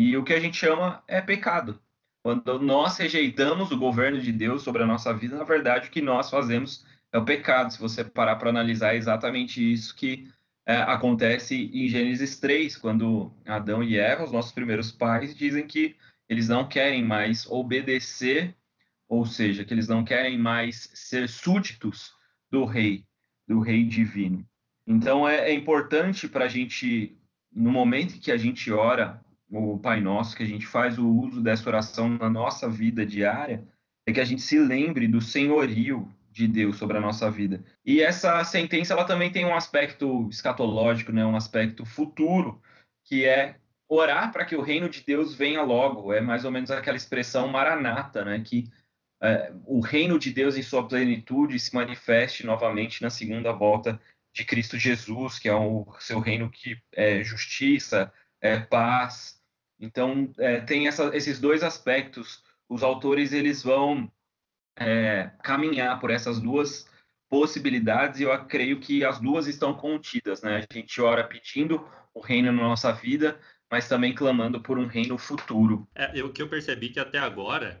E 0.00 0.16
o 0.16 0.22
que 0.22 0.32
a 0.32 0.38
gente 0.38 0.56
chama 0.56 1.02
é 1.08 1.20
pecado. 1.20 1.82
Quando 2.22 2.60
nós 2.60 2.96
rejeitamos 2.98 3.72
o 3.72 3.76
governo 3.76 4.20
de 4.20 4.30
Deus 4.30 4.62
sobre 4.62 4.84
a 4.84 4.86
nossa 4.86 5.12
vida, 5.12 5.36
na 5.36 5.42
verdade, 5.42 5.88
o 5.88 5.90
que 5.90 6.00
nós 6.00 6.30
fazemos 6.30 6.86
é 7.12 7.18
o 7.18 7.24
pecado. 7.24 7.72
Se 7.72 7.80
você 7.80 8.04
parar 8.04 8.36
para 8.36 8.48
analisar, 8.48 8.94
é 8.94 8.96
exatamente 8.96 9.60
isso 9.60 9.96
que 9.96 10.30
é, 10.64 10.76
acontece 10.76 11.68
em 11.74 11.88
Gênesis 11.88 12.38
3, 12.38 12.76
quando 12.76 13.32
Adão 13.44 13.82
e 13.82 13.96
Eva, 13.96 14.22
os 14.22 14.30
nossos 14.30 14.52
primeiros 14.52 14.92
pais, 14.92 15.34
dizem 15.34 15.66
que 15.66 15.96
eles 16.28 16.48
não 16.48 16.68
querem 16.68 17.04
mais 17.04 17.44
obedecer, 17.50 18.54
ou 19.08 19.26
seja, 19.26 19.64
que 19.64 19.74
eles 19.74 19.88
não 19.88 20.04
querem 20.04 20.38
mais 20.38 20.92
ser 20.94 21.28
súditos 21.28 22.12
do 22.48 22.64
rei, 22.64 23.04
do 23.48 23.58
rei 23.58 23.82
divino. 23.82 24.46
Então 24.86 25.28
é, 25.28 25.50
é 25.50 25.52
importante 25.52 26.28
para 26.28 26.44
a 26.44 26.48
gente, 26.48 27.18
no 27.52 27.72
momento 27.72 28.14
em 28.14 28.20
que 28.20 28.30
a 28.30 28.36
gente 28.36 28.70
ora, 28.70 29.20
o 29.50 29.78
Pai 29.78 30.00
Nosso, 30.00 30.36
que 30.36 30.42
a 30.42 30.46
gente 30.46 30.66
faz 30.66 30.98
o 30.98 31.08
uso 31.08 31.40
dessa 31.40 31.68
oração 31.68 32.08
na 32.08 32.28
nossa 32.28 32.68
vida 32.68 33.04
diária, 33.04 33.64
é 34.06 34.12
que 34.12 34.20
a 34.20 34.24
gente 34.24 34.42
se 34.42 34.58
lembre 34.58 35.08
do 35.08 35.20
senhorio 35.20 36.08
de 36.30 36.46
Deus 36.46 36.76
sobre 36.76 36.96
a 36.96 37.00
nossa 37.00 37.30
vida. 37.30 37.64
E 37.84 38.00
essa 38.00 38.44
sentença 38.44 38.92
ela 38.92 39.04
também 39.04 39.30
tem 39.30 39.44
um 39.44 39.54
aspecto 39.54 40.28
escatológico, 40.30 41.12
né, 41.12 41.24
um 41.24 41.36
aspecto 41.36 41.84
futuro, 41.84 42.60
que 43.04 43.24
é 43.24 43.56
orar 43.88 44.32
para 44.32 44.44
que 44.44 44.54
o 44.54 44.60
reino 44.60 44.88
de 44.88 45.02
Deus 45.02 45.34
venha 45.34 45.62
logo. 45.62 46.12
É 46.12 46.20
mais 46.20 46.44
ou 46.44 46.50
menos 46.50 46.70
aquela 46.70 46.96
expressão 46.96 47.48
maranata, 47.48 48.24
né, 48.24 48.40
que 48.40 48.70
é, 49.20 49.52
o 49.66 49.80
reino 49.80 50.18
de 50.18 50.32
Deus 50.32 50.56
em 50.56 50.62
sua 50.62 50.86
plenitude 50.86 51.58
se 51.58 51.74
manifeste 51.74 52.46
novamente 52.46 53.02
na 53.02 53.10
segunda 53.10 53.52
volta 53.52 54.00
de 54.32 54.44
Cristo 54.44 54.78
Jesus, 54.78 55.38
que 55.38 55.48
é 55.48 55.54
o 55.54 55.86
seu 55.98 56.20
reino 56.20 56.48
que 56.50 56.80
é 56.92 57.24
justiça, 57.24 58.12
é 58.40 58.60
paz, 58.60 59.37
então, 59.80 60.32
é, 60.38 60.60
tem 60.60 60.88
essa, 60.88 61.14
esses 61.16 61.40
dois 61.40 61.62
aspectos. 61.62 62.42
Os 62.68 62.82
autores 62.82 63.32
eles 63.32 63.62
vão 63.62 64.10
é, 64.76 65.30
caminhar 65.42 66.00
por 66.00 66.10
essas 66.10 66.40
duas 66.40 66.88
possibilidades 67.28 68.20
e 68.20 68.24
eu 68.24 68.44
creio 68.46 68.80
que 68.80 69.04
as 69.04 69.20
duas 69.20 69.46
estão 69.46 69.74
contidas. 69.74 70.42
Né? 70.42 70.66
A 70.70 70.74
gente 70.74 71.00
ora 71.00 71.22
pedindo 71.22 71.86
o 72.12 72.20
reino 72.20 72.50
na 72.50 72.62
nossa 72.62 72.92
vida, 72.92 73.38
mas 73.70 73.88
também 73.88 74.14
clamando 74.14 74.60
por 74.60 74.78
um 74.78 74.86
reino 74.86 75.16
futuro. 75.16 75.86
É, 75.94 76.22
o 76.22 76.32
que 76.32 76.42
eu 76.42 76.48
percebi 76.48 76.88
que 76.88 76.98
até 76.98 77.18
agora, 77.18 77.80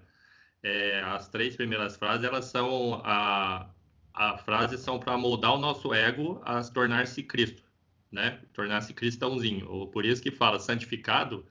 é, 0.62 1.00
as 1.00 1.28
três 1.28 1.56
primeiras 1.56 1.96
frases, 1.96 2.24
elas 2.24 2.44
são 2.44 3.00
a, 3.04 3.68
a 4.14 4.38
frase 4.38 4.78
são 4.78 5.00
para 5.00 5.16
moldar 5.16 5.54
o 5.54 5.58
nosso 5.58 5.92
ego 5.92 6.40
a 6.44 6.62
tornar-se 6.62 7.22
Cristo, 7.22 7.62
né? 8.12 8.40
Tornar-se 8.52 8.92
cristãozinho. 8.92 9.86
Por 9.88 10.04
isso 10.04 10.22
que 10.22 10.30
fala 10.30 10.60
santificado 10.60 11.46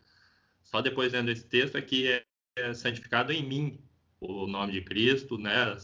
só 0.70 0.82
depois 0.82 1.14
lendo 1.14 1.32
esse 1.32 1.48
texto 1.48 1.78
é 1.78 1.82
que 1.82 2.08
é, 2.08 2.24
é 2.58 2.74
santificado 2.74 3.32
em 3.32 3.42
mim, 3.42 3.80
o 4.20 4.48
nome 4.48 4.74
de 4.74 4.82
Cristo, 4.82 5.38
né? 5.38 5.76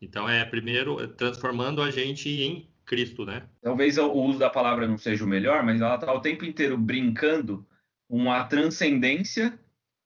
Então 0.00 0.28
é 0.28 0.44
primeiro 0.44 1.08
transformando 1.08 1.82
a 1.82 1.90
gente 1.90 2.28
em 2.28 2.70
Cristo, 2.84 3.24
né? 3.24 3.48
Talvez 3.60 3.98
o 3.98 4.12
uso 4.12 4.38
da 4.38 4.48
palavra 4.48 4.86
não 4.86 4.96
seja 4.96 5.24
o 5.24 5.28
melhor, 5.28 5.64
mas 5.64 5.80
ela 5.80 5.96
está 5.96 6.12
o 6.12 6.20
tempo 6.20 6.44
inteiro 6.44 6.78
brincando 6.78 7.66
com 8.08 8.30
a 8.30 8.44
transcendência, 8.44 9.58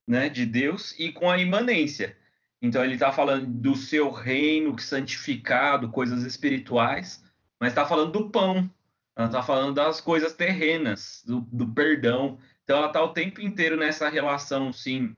né, 0.08 0.28
de 0.28 0.46
Deus 0.46 0.98
e 0.98 1.12
com 1.12 1.30
a 1.30 1.38
imanência. 1.38 2.16
Então 2.62 2.82
ele 2.82 2.94
está 2.94 3.12
falando 3.12 3.46
do 3.46 3.76
seu 3.76 4.10
reino 4.10 4.78
santificado, 4.78 5.90
coisas 5.90 6.24
espirituais, 6.24 7.22
mas 7.60 7.70
está 7.70 7.84
falando 7.84 8.12
do 8.12 8.30
pão. 8.30 8.70
Ela 9.14 9.26
está 9.26 9.42
falando 9.42 9.74
das 9.74 10.00
coisas 10.00 10.32
terrenas, 10.32 11.22
do, 11.26 11.40
do 11.52 11.68
perdão. 11.68 12.38
Então 12.70 12.78
ela 12.78 12.86
está 12.86 13.02
o 13.02 13.08
tempo 13.08 13.40
inteiro 13.40 13.76
nessa 13.76 14.08
relação, 14.08 14.72
sim, 14.72 15.16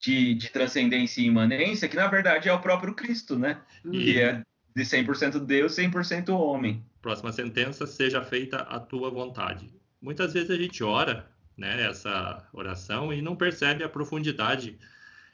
de, 0.00 0.34
de 0.34 0.50
transcendência 0.50 1.20
e 1.20 1.26
imanência, 1.26 1.88
que 1.88 1.94
na 1.94 2.08
verdade 2.08 2.48
é 2.48 2.52
o 2.52 2.58
próprio 2.58 2.94
Cristo, 2.94 3.38
né? 3.38 3.62
E... 3.84 3.90
Que 3.90 4.20
é 4.20 4.42
de 4.74 4.82
100% 4.82 5.38
Deus, 5.46 5.76
100% 5.76 6.30
homem. 6.30 6.84
Próxima 7.00 7.30
sentença, 7.30 7.86
seja 7.86 8.24
feita 8.24 8.56
a 8.56 8.80
tua 8.80 9.08
vontade. 9.08 9.72
Muitas 10.02 10.32
vezes 10.32 10.50
a 10.50 10.56
gente 10.56 10.82
ora, 10.82 11.30
né, 11.56 11.88
essa 11.88 12.44
oração 12.52 13.12
e 13.12 13.22
não 13.22 13.36
percebe 13.36 13.84
a 13.84 13.88
profundidade 13.88 14.76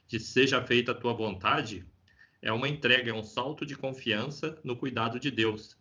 de 0.07 0.21
seja 0.21 0.62
feita 0.62 0.93
a 0.93 0.95
tua 0.95 1.14
vontade. 1.14 1.87
É 2.43 2.52
uma 2.52 2.69
entrega, 2.69 3.11
é 3.11 3.14
um 3.14 3.25
salto 3.25 3.64
de 3.64 3.75
confiança 3.75 4.59
no 4.62 4.76
cuidado 4.76 5.19
de 5.19 5.31
Deus, 5.31 5.75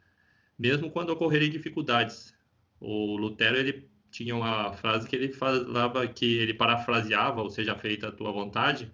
mesmo 0.58 0.90
quando 0.90 1.10
ocorrerem 1.10 1.50
dificuldades. 1.50 2.34
O 2.80 3.18
Lutero 3.18 3.58
ele 3.58 3.92
tinha 4.14 4.36
uma 4.36 4.72
frase 4.74 5.10
que 5.10 5.16
ele 5.16 5.34
falava 5.34 6.08
que 6.08 6.38
ele 6.38 6.54
parafraseava, 6.54 7.42
ou 7.42 7.50
seja, 7.50 7.76
feita 7.76 8.10
a 8.10 8.12
tua 8.12 8.32
vontade, 8.32 8.92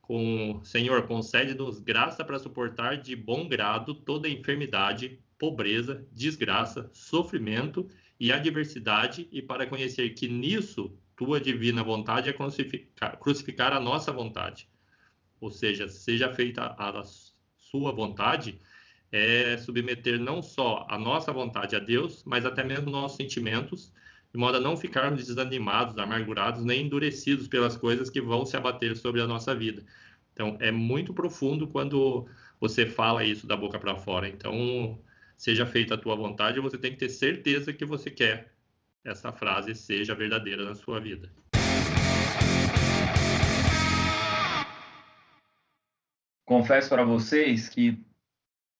com 0.00 0.60
Senhor, 0.62 1.02
concede-nos 1.08 1.80
graça 1.80 2.24
para 2.24 2.38
suportar 2.38 2.96
de 2.96 3.16
bom 3.16 3.48
grado 3.48 3.92
toda 3.92 4.28
enfermidade, 4.28 5.18
pobreza, 5.36 6.06
desgraça, 6.12 6.88
sofrimento 6.92 7.88
e 8.20 8.30
adversidade, 8.30 9.28
e 9.32 9.42
para 9.42 9.66
conhecer 9.66 10.10
que 10.10 10.28
nisso 10.28 10.96
tua 11.16 11.40
divina 11.40 11.82
vontade 11.82 12.30
é 12.30 12.32
crucificar, 12.32 13.18
crucificar 13.18 13.72
a 13.72 13.80
nossa 13.80 14.12
vontade. 14.12 14.68
Ou 15.40 15.50
seja, 15.50 15.88
seja 15.88 16.32
feita 16.32 16.76
a 16.78 17.02
sua 17.56 17.90
vontade, 17.90 18.60
é 19.10 19.56
submeter 19.56 20.20
não 20.20 20.40
só 20.40 20.86
a 20.88 20.96
nossa 20.96 21.32
vontade 21.32 21.74
a 21.74 21.80
Deus, 21.80 22.22
mas 22.24 22.46
até 22.46 22.62
mesmo 22.62 22.92
nossos 22.92 23.16
sentimentos 23.16 23.92
de 24.32 24.38
modo 24.38 24.56
a 24.56 24.60
não 24.60 24.76
ficarmos 24.76 25.26
desanimados, 25.26 25.98
amargurados, 25.98 26.64
nem 26.64 26.86
endurecidos 26.86 27.46
pelas 27.46 27.76
coisas 27.76 28.08
que 28.08 28.20
vão 28.20 28.46
se 28.46 28.56
abater 28.56 28.96
sobre 28.96 29.20
a 29.20 29.26
nossa 29.26 29.54
vida. 29.54 29.84
Então, 30.32 30.56
é 30.58 30.70
muito 30.70 31.12
profundo 31.12 31.68
quando 31.68 32.26
você 32.58 32.86
fala 32.86 33.24
isso 33.24 33.46
da 33.46 33.56
boca 33.56 33.78
para 33.78 33.94
fora. 33.94 34.26
Então, 34.26 34.98
seja 35.36 35.66
feita 35.66 35.94
a 35.94 35.98
tua 35.98 36.16
vontade, 36.16 36.60
você 36.60 36.78
tem 36.78 36.92
que 36.92 36.98
ter 36.98 37.10
certeza 37.10 37.72
que 37.72 37.84
você 37.84 38.10
quer 38.10 38.52
essa 39.04 39.32
frase 39.32 39.74
seja 39.74 40.14
verdadeira 40.14 40.64
na 40.64 40.74
sua 40.74 41.00
vida. 41.00 41.30
Confesso 46.46 46.88
para 46.88 47.04
vocês 47.04 47.68
que 47.68 47.98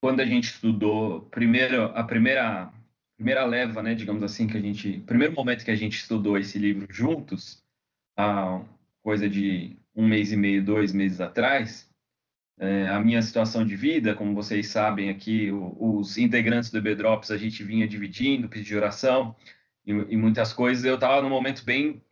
quando 0.01 0.21
a 0.21 0.27
gente 0.27 0.45
estudou 0.45 1.23
primeiro 1.23 1.85
a 1.85 2.05
primeira 2.05 2.73
primeira 3.23 3.45
leva, 3.45 3.81
né, 3.81 3.95
digamos 3.95 4.25
assim, 4.25 4.49
que 4.49 4.57
a 4.57 4.61
gente, 4.61 4.99
primeiro 5.07 5.33
momento 5.33 5.65
que 5.65 5.71
a 5.71 5.77
gente 5.77 5.97
estudou 5.97 6.37
esse 6.37 6.59
livro 6.59 6.89
juntos, 6.91 7.63
há 8.17 8.61
coisa 9.01 9.31
de 9.31 9.77
um 9.95 10.09
mês 10.09 10.33
e 10.33 10.37
meio, 10.37 10.65
dois 10.65 10.93
meses 10.93 11.21
atrás, 11.21 11.89
é, 12.59 12.89
a 12.89 12.99
minha 12.99 13.23
situação 13.23 13.65
de 13.65 13.77
vida, 13.77 14.13
como 14.13 14.35
vocês 14.35 14.67
sabem 14.67 15.09
aqui, 15.09 15.53
o, 15.53 15.99
os 15.99 16.19
integrantes 16.19 16.71
do 16.71 16.79
EBDrops, 16.79 17.31
a 17.31 17.37
gente 17.37 17.63
vinha 17.63 17.87
dividindo, 17.87 18.49
de 18.49 18.77
oração 18.77 19.37
e, 19.87 19.93
e, 19.93 20.17
muitas 20.17 20.53
coisas. 20.53 20.85
Eu 20.85 20.97
estava 20.97 21.23
num 21.23 21.31
momento 21.31 21.65
bem 21.65 22.03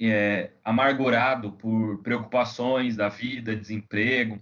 é, 0.00 0.52
amargurado 0.64 1.50
por 1.52 2.00
preocupações 2.02 2.96
da 2.96 3.08
vida, 3.08 3.56
desemprego, 3.56 4.38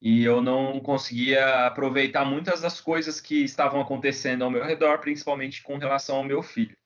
e 0.00 0.22
eu 0.22 0.40
não 0.40 0.80
conseguia 0.80 1.66
aproveitar 1.66 2.24
muitas 2.24 2.60
das 2.60 2.80
coisas 2.80 3.20
que 3.20 3.42
estavam 3.42 3.80
acontecendo 3.80 4.44
ao 4.44 4.50
meu 4.50 4.64
redor, 4.64 4.98
principalmente 4.98 5.62
com 5.62 5.76
relação 5.76 6.16
ao 6.16 6.24
meu 6.24 6.42
filho. 6.42 6.76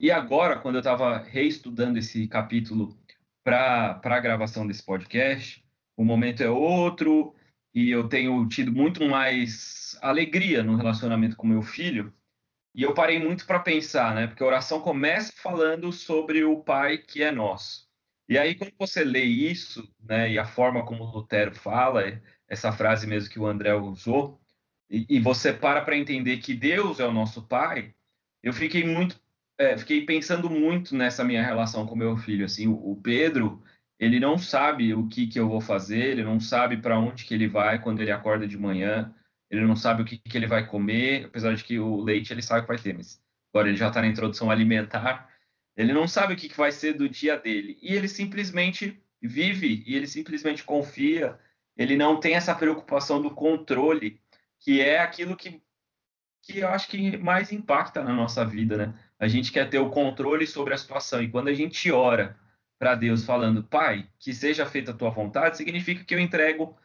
E 0.00 0.10
agora, 0.10 0.58
quando 0.58 0.76
eu 0.76 0.80
estava 0.80 1.18
reestudando 1.18 1.98
esse 1.98 2.26
capítulo 2.28 2.96
para 3.44 4.00
a 4.02 4.20
gravação 4.20 4.66
desse 4.66 4.84
podcast, 4.84 5.64
o 5.96 6.04
momento 6.04 6.42
é 6.42 6.50
outro 6.50 7.34
e 7.74 7.90
eu 7.90 8.08
tenho 8.08 8.46
tido 8.48 8.72
muito 8.72 9.04
mais 9.06 9.98
alegria 10.00 10.62
no 10.62 10.76
relacionamento 10.76 11.36
com 11.36 11.46
meu 11.46 11.62
filho. 11.62 12.12
E 12.74 12.82
eu 12.82 12.94
parei 12.94 13.18
muito 13.18 13.46
para 13.46 13.58
pensar, 13.58 14.14
né? 14.14 14.26
Porque 14.26 14.42
a 14.42 14.46
oração 14.46 14.80
começa 14.80 15.32
falando 15.34 15.92
sobre 15.92 16.44
o 16.44 16.62
Pai 16.62 16.98
que 16.98 17.22
é 17.22 17.32
nosso. 17.32 17.87
E 18.28 18.36
aí, 18.36 18.54
quando 18.54 18.72
você 18.78 19.02
lê 19.02 19.22
isso, 19.22 19.90
né, 20.00 20.30
e 20.30 20.38
a 20.38 20.44
forma 20.44 20.84
como 20.84 21.04
Lutero 21.04 21.54
fala, 21.54 22.20
essa 22.46 22.70
frase 22.72 23.06
mesmo 23.06 23.30
que 23.30 23.40
o 23.40 23.46
André 23.46 23.74
usou, 23.74 24.40
e, 24.90 25.06
e 25.08 25.20
você 25.20 25.52
para 25.52 25.82
para 25.82 25.96
entender 25.96 26.38
que 26.38 26.54
Deus 26.54 27.00
é 27.00 27.06
o 27.06 27.12
nosso 27.12 27.42
Pai, 27.46 27.94
eu 28.42 28.52
fiquei 28.52 28.84
muito, 28.84 29.18
é, 29.58 29.76
fiquei 29.76 30.04
pensando 30.04 30.48
muito 30.50 30.94
nessa 30.94 31.24
minha 31.24 31.42
relação 31.42 31.86
com 31.86 31.96
meu 31.96 32.16
filho. 32.16 32.44
Assim, 32.44 32.66
o, 32.68 32.92
o 32.92 32.96
Pedro, 32.96 33.62
ele 33.98 34.20
não 34.20 34.38
sabe 34.38 34.94
o 34.94 35.08
que, 35.08 35.26
que 35.26 35.40
eu 35.40 35.48
vou 35.48 35.60
fazer, 35.60 36.10
ele 36.10 36.24
não 36.24 36.38
sabe 36.38 36.76
para 36.76 36.98
onde 36.98 37.24
que 37.24 37.34
ele 37.34 37.48
vai 37.48 37.80
quando 37.80 38.00
ele 38.00 38.10
acorda 38.12 38.46
de 38.46 38.58
manhã, 38.58 39.14
ele 39.50 39.62
não 39.66 39.76
sabe 39.76 40.02
o 40.02 40.04
que, 40.04 40.18
que 40.18 40.36
ele 40.36 40.46
vai 40.46 40.66
comer, 40.66 41.26
apesar 41.26 41.54
de 41.54 41.64
que 41.64 41.78
o 41.78 42.00
leite 42.00 42.32
ele 42.32 42.42
sabe 42.42 42.62
que 42.62 42.68
vai 42.68 42.78
ter, 42.78 42.94
mas 42.94 43.22
agora 43.52 43.68
ele 43.68 43.76
já 43.76 43.88
está 43.88 44.00
na 44.00 44.06
introdução 44.06 44.50
alimentar, 44.50 45.28
ele 45.78 45.92
não 45.92 46.08
sabe 46.08 46.34
o 46.34 46.36
que, 46.36 46.52
vai 46.56 46.72
ser 46.72 46.94
do 46.94 47.08
dia 47.08 47.38
dele, 47.38 47.78
e 47.80 47.94
ele 47.94 48.08
simplesmente 48.08 49.00
vive, 49.22 49.84
e 49.86 49.94
ele 49.94 50.08
simplesmente 50.08 50.64
confia, 50.64 51.38
ele 51.76 51.96
não 51.96 52.18
tem 52.18 52.34
essa 52.34 52.52
preocupação 52.52 53.22
do 53.22 53.30
controle, 53.30 54.20
que 54.58 54.80
é 54.80 54.98
aquilo 54.98 55.36
que, 55.36 55.62
que 56.42 56.58
eu 56.58 56.68
acho 56.68 56.88
que 56.88 57.16
mais 57.16 57.52
impacta 57.52 58.02
na 58.02 58.12
nossa 58.12 58.44
vida, 58.44 58.76
né? 58.76 58.94
A 59.20 59.28
gente 59.28 59.52
quer 59.52 59.70
ter 59.70 59.78
o 59.78 59.88
controle 59.88 60.48
sobre 60.48 60.74
a 60.74 60.76
situação, 60.76 61.22
e 61.22 61.30
quando 61.30 61.46
a 61.46 61.54
gente 61.54 61.92
ora 61.92 62.36
para 62.76 62.96
Deus 62.96 63.24
falando, 63.24 63.62
Pai, 63.62 64.08
que 64.18 64.34
seja 64.34 64.66
feita 64.66 64.90
a 64.90 64.94
tua 64.94 65.10
vontade, 65.10 65.56
significa 65.56 66.04
que 66.04 66.12
eu 66.12 66.18
entrego 66.18 66.76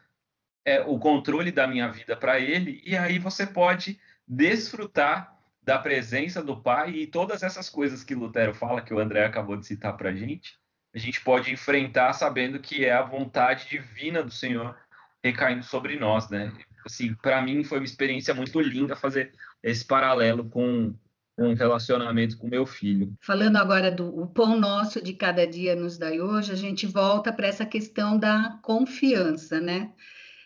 é, 0.64 0.80
o 0.82 1.00
controle 1.00 1.50
da 1.50 1.66
minha 1.66 1.88
vida 1.88 2.16
para 2.16 2.38
Ele, 2.38 2.80
e 2.84 2.96
aí 2.96 3.18
você 3.18 3.44
pode 3.44 3.98
desfrutar 4.26 5.33
da 5.64 5.78
presença 5.78 6.42
do 6.42 6.60
Pai 6.60 6.90
e 6.90 7.06
todas 7.06 7.42
essas 7.42 7.70
coisas 7.70 8.04
que 8.04 8.14
Lutero 8.14 8.54
fala, 8.54 8.82
que 8.82 8.92
o 8.92 8.98
André 8.98 9.24
acabou 9.24 9.56
de 9.56 9.66
citar 9.66 9.96
para 9.96 10.10
a 10.10 10.14
gente, 10.14 10.58
a 10.94 10.98
gente 10.98 11.20
pode 11.20 11.52
enfrentar 11.52 12.12
sabendo 12.12 12.60
que 12.60 12.84
é 12.84 12.92
a 12.92 13.02
vontade 13.02 13.68
divina 13.68 14.22
do 14.22 14.30
Senhor 14.30 14.76
recaindo 15.22 15.64
sobre 15.64 15.98
nós, 15.98 16.28
né? 16.28 16.52
Assim, 16.84 17.14
para 17.14 17.40
mim 17.40 17.64
foi 17.64 17.78
uma 17.78 17.84
experiência 17.84 18.34
muito 18.34 18.60
linda 18.60 18.94
fazer 18.94 19.32
esse 19.62 19.84
paralelo 19.84 20.48
com 20.48 20.94
um 21.36 21.54
relacionamento 21.54 22.38
com 22.38 22.46
meu 22.46 22.66
filho. 22.66 23.12
Falando 23.20 23.56
agora 23.56 23.90
do 23.90 24.06
o 24.06 24.26
pão 24.26 24.58
nosso 24.58 25.02
de 25.02 25.14
cada 25.14 25.46
dia 25.46 25.74
nos 25.74 25.98
dai 25.98 26.20
hoje, 26.20 26.52
a 26.52 26.56
gente 26.56 26.86
volta 26.86 27.32
para 27.32 27.48
essa 27.48 27.66
questão 27.66 28.18
da 28.18 28.58
confiança, 28.62 29.60
né? 29.60 29.92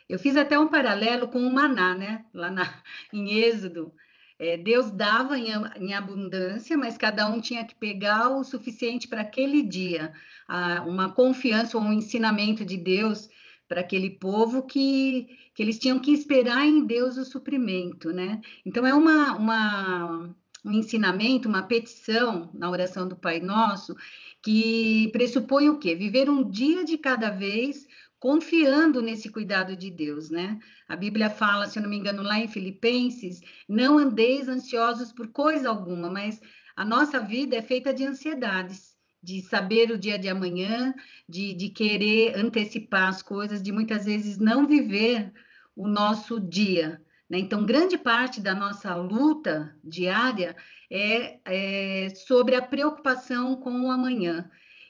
Eu 0.08 0.18
fiz 0.18 0.37
até 0.37 0.58
um 0.58 0.68
paralelo 0.68 1.28
com 1.28 1.40
o 1.40 1.52
maná, 1.52 1.94
né? 1.94 2.25
Lá 2.32 2.50
na, 2.50 2.82
em 3.12 3.34
Êxodo, 3.34 3.92
é, 4.38 4.57
Deus 4.57 4.90
dava 4.90 5.38
em, 5.38 5.50
em, 5.76 5.95
abundância, 5.95 6.76
mas 6.76 6.97
cada 6.97 7.28
um 7.28 7.40
tinha 7.40 7.64
que 7.64 7.75
pegar 7.75 8.28
o 8.30 8.45
suficiente 8.45 9.09
para 9.09 9.23
aquele 9.23 9.62
dia. 9.62 10.12
Uma 10.87 11.12
confiança 11.12 11.76
ou 11.76 11.83
um 11.83 11.92
ensinamento 11.92 12.64
de 12.64 12.76
Deus 12.76 13.28
para 13.68 13.80
aquele 13.83 14.11
povo 14.11 14.62
que, 14.62 15.28
que 15.54 15.62
eles 15.62 15.78
tinham 15.78 15.99
que 15.99 16.12
esperar 16.12 16.66
em 16.66 16.87
Deus 16.87 17.18
o 17.18 17.25
suprimento, 17.25 18.11
né? 18.12 18.40
Então 18.64 18.87
é 18.87 18.95
uma, 18.95 19.37
uma, 19.37 20.35
um 20.64 20.73
ensinamento, 20.73 21.49
uma 21.49 21.62
petição 21.62 22.50
na 22.54 22.71
oração 22.71 23.07
do 23.07 23.14
Pai 23.16 23.40
Nosso 23.40 23.95
que 24.42 25.11
pressupõe 25.12 25.68
o 25.68 25.78
quê? 25.78 25.95
Viver 25.95 26.30
um 26.30 26.49
dia 26.49 26.85
de 26.85 26.97
cada 26.97 27.28
vez 27.28 27.87
confiando 28.18 29.00
nesse 29.00 29.28
cuidado 29.30 29.76
de 29.76 29.90
Deus, 29.90 30.30
né? 30.30 30.58
A 30.88 30.96
Bíblia 30.96 31.30
fala, 31.30 31.66
se 31.66 31.78
eu 31.78 31.82
não 31.82 31.90
me 31.90 31.96
engano, 31.96 32.22
lá 32.22 32.38
em 32.38 32.48
Filipenses, 32.48 33.40
não 33.68 33.98
andeis 33.98 34.48
ansiosos 34.48 35.12
por 35.12 35.28
coisa 35.28 35.68
alguma, 35.68 36.10
mas 36.10 36.40
a 36.76 36.84
nossa 36.84 37.20
vida 37.20 37.56
é 37.56 37.62
feita 37.62 37.92
de 37.92 38.04
ansiedades 38.04 38.98
de 39.22 39.42
saber 39.42 39.90
o 39.90 39.98
dia 39.98 40.18
de 40.18 40.28
amanhã, 40.28 40.94
de, 41.28 41.52
de 41.52 41.68
querer 41.68 42.37
antecipar 42.37 43.08
as 43.08 43.22
coisas, 43.22 43.62
de 43.62 43.72
muitas 43.72 44.04
vezes 44.04 44.38
não 44.38 44.66
viver 44.66 45.32
o 45.75 45.88
nosso 45.88 46.40
dia. 46.40 47.02
Né? 47.28 47.38
Então, 47.38 47.66
grande 47.66 47.98
parte 47.98 48.40
da 48.40 48.54
nossa 48.54 48.94
luta 48.94 49.76
diária 49.82 50.56
é, 50.90 51.40
é 51.44 52.10
sobre 52.10 52.54
a 52.54 52.62
preocupação 52.62 53.56
com 53.56 53.82
o 53.82 53.90
amanhã. 53.90 54.48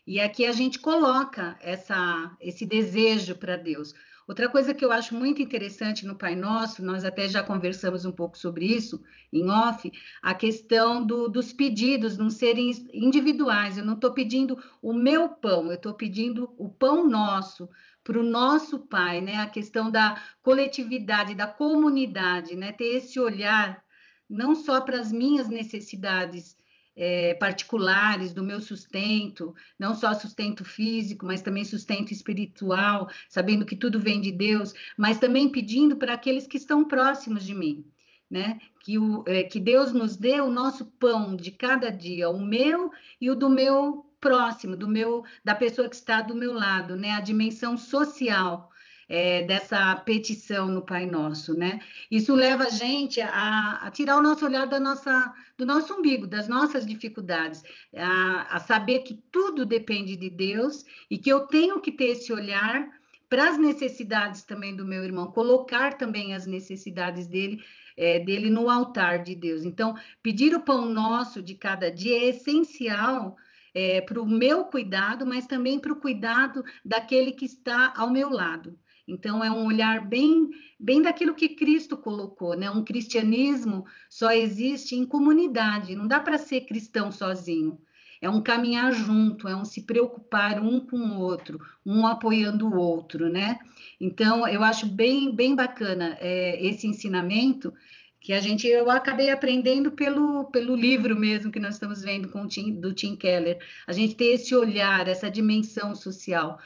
E 0.09 0.19
aqui 0.21 0.47
a 0.47 0.53
gente 0.53 0.79
coloca 0.79 1.55
essa, 1.61 2.35
esse 2.41 2.65
desejo 2.65 3.35
para 3.35 3.59
Deus. 3.59 3.93
Outra 4.27 4.49
coisa 4.49 4.73
que 4.73 4.83
eu 4.83 4.91
acho 4.91 5.15
muito 5.15 5.43
interessante 5.43 6.07
no 6.07 6.17
Pai 6.17 6.35
Nosso, 6.35 6.83
nós 6.83 7.05
até 7.05 7.29
já 7.29 7.43
conversamos 7.43 8.07
um 8.07 8.11
pouco 8.12 8.38
sobre 8.38 8.65
isso 8.65 9.03
em 9.31 9.50
off, 9.50 9.93
a 10.23 10.35
questão 10.35 11.05
do, 11.05 11.29
dos 11.29 11.53
pedidos 11.53 12.17
não 12.17 12.31
serem 12.31 12.71
individuais. 12.91 13.77
Eu 13.77 13.85
não 13.85 13.97
estou 13.97 14.15
pedindo 14.15 14.59
o 14.81 14.95
meu 14.95 15.29
pão, 15.29 15.67
eu 15.67 15.75
estou 15.75 15.93
pedindo 15.93 16.55
o 16.57 16.71
pão 16.71 17.07
nosso 17.07 17.69
para 18.03 18.19
o 18.19 18.23
nosso 18.23 18.79
Pai, 18.79 19.21
né? 19.21 19.37
A 19.37 19.47
questão 19.47 19.91
da 19.91 20.19
coletividade, 20.43 21.35
da 21.35 21.47
comunidade, 21.47 22.57
né? 22.57 22.73
Ter 22.73 22.97
esse 22.97 23.21
olhar 23.21 23.85
não 24.27 24.55
só 24.55 24.81
para 24.81 24.99
as 24.99 25.12
minhas 25.12 25.50
necessidades 25.50 26.58
é, 26.99 27.33
particulares 27.35 28.33
do 28.33 28.43
meu 28.43 28.61
sustento, 28.61 29.55
não 29.78 29.95
só 29.95 30.12
sustento 30.14 30.64
físico, 30.64 31.25
mas 31.25 31.40
também 31.40 31.64
sustento 31.64 32.11
espiritual, 32.11 33.09
sabendo 33.28 33.64
que 33.64 33.76
tudo 33.76 34.00
vem 34.00 34.21
de 34.21 34.33
Deus, 34.33 34.75
mas 34.97 35.19
também 35.19 35.49
pedindo 35.49 35.97
para 35.97 36.14
aqueles 36.14 36.49
que 36.49 36.57
estão 36.57 36.85
próximos 36.85 37.45
de 37.45 37.55
mim. 37.55 37.87
Né? 38.28 38.59
Que, 38.81 38.99
o, 38.99 39.25
é, 39.26 39.45
que 39.45 39.59
Deus 39.59 39.93
nos 39.93 40.17
dê 40.17 40.40
o 40.40 40.50
nosso 40.50 40.85
pão 40.85 41.35
de 41.35 41.50
cada 41.50 41.88
dia, 41.88 42.28
o 42.28 42.38
meu 42.38 42.90
e 43.19 43.31
o 43.31 43.35
do 43.35 43.49
meu 43.49 44.05
próximo, 44.21 44.76
do 44.76 44.88
meu, 44.88 45.25
da 45.43 45.55
pessoa 45.55 45.88
que 45.88 45.95
está 45.95 46.21
do 46.21 46.35
meu 46.35 46.52
lado, 46.52 46.95
né? 46.95 47.12
A 47.12 47.21
dimensão 47.21 47.78
social 47.78 48.71
é, 49.09 49.43
dessa 49.43 49.97
petição 49.97 50.69
no 50.69 50.83
Pai 50.83 51.07
Nosso, 51.07 51.55
né? 51.55 51.81
Isso 52.11 52.35
leva 52.35 52.65
a 52.65 52.71
gente 52.71 53.21
a, 53.21 53.81
a, 53.83 53.91
tirar 53.91 54.17
o 54.17 54.23
nosso 54.23 54.45
olhar 54.45 54.67
da 54.67 54.79
nossa, 54.79 55.33
do 55.57 55.65
nosso 55.65 55.95
umbigo, 55.95 56.27
das 56.27 56.47
nossas 56.47 56.87
dificuldades, 56.87 57.62
a, 57.97 58.57
a 58.57 58.61
saber 58.61 59.00
que 59.00 59.15
tudo 59.33 59.65
depende 59.65 60.17
de 60.17 60.29
Deus 60.29 60.85
e 61.11 61.17
que 61.17 61.31
eu 61.31 61.47
tenho 61.47 61.81
que 61.81 61.91
ter 61.91 62.11
esse 62.11 62.33
olhar 62.33 62.88
para 63.29 63.50
as 63.50 63.59
necessidades 63.59 64.43
também 64.43 64.75
do 64.75 64.85
meu 64.85 65.05
irmão, 65.05 65.31
colocar 65.33 65.95
também 65.95 66.35
as 66.35 66.47
necessidades 66.47 67.27
dele 67.27 67.62
é, 67.99 68.21
dele 68.21 68.49
no 68.49 68.71
altar 68.71 69.25
de 69.25 69.35
Deus. 69.35 69.65
Então, 69.65 69.97
pedir 70.23 70.55
o 70.55 70.61
pão 70.61 70.85
nosso 70.85 71.43
de 71.43 71.57
cada 71.57 71.91
dia 71.91 72.17
é 72.17 72.29
essencial 72.29 73.37
é, 73.75 74.00
para 74.00 74.23
o 74.23 74.27
meu 74.27 74.65
cuidado, 74.67 75.27
mas 75.27 75.47
também 75.47 75.81
para 75.81 75.93
o 75.93 76.00
cuidado 76.00 76.65
daquele 76.85 77.33
que 77.33 77.45
está 77.45 77.93
ao 77.97 78.09
meu 78.09 78.31
lado. 78.31 78.79
Então, 79.09 79.43
é 79.43 79.50
um 79.50 79.67
olhar 79.67 80.07
bem, 80.07 80.50
bem 80.79 81.00
daquilo 81.00 81.35
que 81.35 81.49
Cristo 81.49 81.97
colocou, 81.97 82.55
né? 82.55 82.71
Um 82.71 82.85
cristianismo 82.85 83.87
só 84.11 84.31
existe 84.31 84.95
em 84.95 85.07
comunidade, 85.07 85.97
não 85.97 86.07
dá 86.07 86.21
para 86.21 86.37
ser 86.37 86.67
cristão 86.67 87.11
sozinho. 87.11 87.81
É 88.21 88.29
um 88.29 88.43
caminhar 88.43 88.93
junto, 88.93 89.49
é 89.49 89.57
um 89.57 89.65
se 89.65 89.83
preocupar 89.83 90.61
um 90.61 90.81
com 90.81 90.99
o 90.99 91.21
outro, 91.21 91.59
um 91.87 92.07
apoiando 92.07 92.69
o 92.69 92.77
outro, 92.77 93.31
né? 93.31 93.59
Então, 93.99 94.47
eu 94.47 94.62
acho 94.62 94.87
bem, 94.87 95.35
bem 95.35 95.55
bacana 95.55 96.17
é, 96.21 96.62
esse 96.65 96.87
ensinamento 96.87 97.73
que 98.21 98.33
a 98.33 98.41
gente 98.41 98.67
eu 98.67 98.91
acabei 98.91 99.31
aprendendo 99.31 99.93
pelo, 99.93 100.45
pelo 100.47 100.75
livro 100.75 101.17
mesmo 101.17 101.53
que 101.53 101.61
nós 101.61 101.75
estamos 101.75 102.03
vendo 102.03 102.29
com 102.29 102.47
Tim, 102.47 102.79
do 102.79 102.93
Tim 102.93 103.17
Keller. 103.17 103.59
A 103.87 103.93
gente 103.93 104.17
ter 104.17 104.35
esse 104.35 104.55
olhar, 104.55 105.09
essa 105.09 105.31
dimensão 105.31 105.95
social 105.95 106.59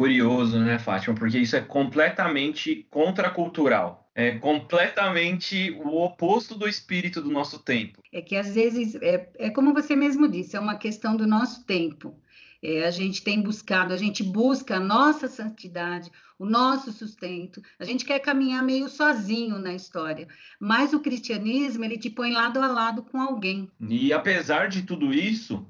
curioso, 0.00 0.58
né, 0.58 0.78
Fátima? 0.78 1.14
Porque 1.14 1.36
isso 1.36 1.54
é 1.54 1.60
completamente 1.60 2.86
contracultural. 2.88 4.10
É 4.14 4.38
completamente 4.38 5.72
o 5.72 6.02
oposto 6.02 6.54
do 6.54 6.66
espírito 6.66 7.20
do 7.20 7.30
nosso 7.30 7.58
tempo. 7.58 8.00
É 8.10 8.22
que 8.22 8.34
às 8.34 8.54
vezes, 8.54 8.94
é, 8.94 9.30
é 9.38 9.50
como 9.50 9.74
você 9.74 9.94
mesmo 9.94 10.26
disse, 10.26 10.56
é 10.56 10.60
uma 10.60 10.76
questão 10.76 11.14
do 11.14 11.26
nosso 11.26 11.66
tempo. 11.66 12.18
É, 12.62 12.86
a 12.86 12.90
gente 12.90 13.22
tem 13.22 13.42
buscado, 13.42 13.92
a 13.92 13.96
gente 13.98 14.22
busca 14.22 14.76
a 14.76 14.80
nossa 14.80 15.28
santidade, 15.28 16.10
o 16.38 16.46
nosso 16.46 16.90
sustento. 16.92 17.60
A 17.78 17.84
gente 17.84 18.06
quer 18.06 18.20
caminhar 18.20 18.62
meio 18.62 18.88
sozinho 18.88 19.58
na 19.58 19.74
história, 19.74 20.26
mas 20.58 20.94
o 20.94 21.00
cristianismo 21.00 21.84
ele 21.84 21.98
te 21.98 22.08
põe 22.08 22.32
lado 22.32 22.58
a 22.58 22.68
lado 22.68 23.02
com 23.02 23.20
alguém. 23.20 23.68
E 23.78 24.14
apesar 24.14 24.70
de 24.70 24.80
tudo 24.80 25.12
isso, 25.12 25.66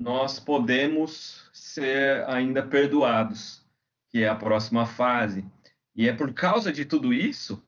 nós 0.00 0.40
podemos 0.40 1.50
ser 1.52 2.24
ainda 2.26 2.62
perdoados 2.62 3.62
que 4.14 4.22
é 4.22 4.28
a 4.28 4.36
próxima 4.36 4.86
fase. 4.86 5.44
E 5.92 6.08
é 6.08 6.12
por 6.12 6.32
causa 6.32 6.72
de 6.72 6.84
tudo 6.84 7.12
isso, 7.12 7.60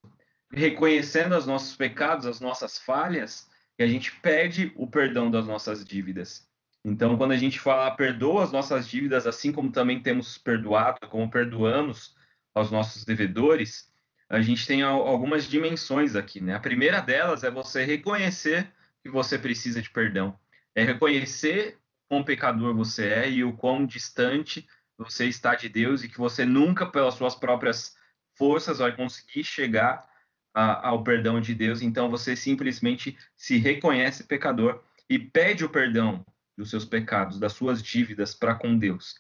reconhecendo 0.52 1.36
os 1.36 1.44
nossos 1.44 1.74
pecados, 1.74 2.24
as 2.24 2.40
nossas 2.40 2.78
falhas, 2.78 3.50
que 3.76 3.82
a 3.82 3.86
gente 3.88 4.12
pede 4.20 4.72
o 4.76 4.86
perdão 4.86 5.28
das 5.28 5.44
nossas 5.44 5.84
dívidas. 5.84 6.48
Então, 6.84 7.18
quando 7.18 7.32
a 7.32 7.36
gente 7.36 7.58
fala 7.58 7.90
perdoa 7.90 8.44
as 8.44 8.52
nossas 8.52 8.86
dívidas, 8.86 9.26
assim 9.26 9.50
como 9.50 9.72
também 9.72 10.00
temos 10.00 10.38
perdoado, 10.38 11.08
como 11.08 11.28
perdoamos 11.28 12.14
aos 12.54 12.70
nossos 12.70 13.04
devedores, 13.04 13.92
a 14.30 14.40
gente 14.40 14.64
tem 14.68 14.82
algumas 14.82 15.48
dimensões 15.48 16.14
aqui, 16.14 16.40
né? 16.40 16.54
A 16.54 16.60
primeira 16.60 17.00
delas 17.00 17.42
é 17.42 17.50
você 17.50 17.84
reconhecer 17.84 18.72
que 19.02 19.10
você 19.10 19.36
precisa 19.36 19.82
de 19.82 19.90
perdão. 19.90 20.38
É 20.76 20.84
reconhecer 20.84 21.76
quão 22.08 22.22
pecador 22.22 22.72
você 22.72 23.08
é 23.08 23.28
e 23.28 23.42
o 23.42 23.52
quão 23.52 23.84
distante 23.84 24.64
você 24.98 25.26
está 25.26 25.54
de 25.54 25.68
Deus 25.68 26.02
e 26.02 26.08
que 26.08 26.18
você 26.18 26.44
nunca, 26.44 26.86
pelas 26.86 27.14
suas 27.14 27.34
próprias 27.34 27.96
forças, 28.34 28.78
vai 28.78 28.94
conseguir 28.94 29.44
chegar 29.44 30.08
a, 30.54 30.88
ao 30.88 31.02
perdão 31.04 31.40
de 31.40 31.54
Deus. 31.54 31.82
Então 31.82 32.10
você 32.10 32.34
simplesmente 32.34 33.16
se 33.36 33.58
reconhece 33.58 34.24
pecador 34.24 34.82
e 35.08 35.18
pede 35.18 35.64
o 35.64 35.68
perdão 35.68 36.24
dos 36.56 36.70
seus 36.70 36.84
pecados, 36.84 37.38
das 37.38 37.52
suas 37.52 37.82
dívidas 37.82 38.34
para 38.34 38.54
com 38.54 38.78
Deus. 38.78 39.14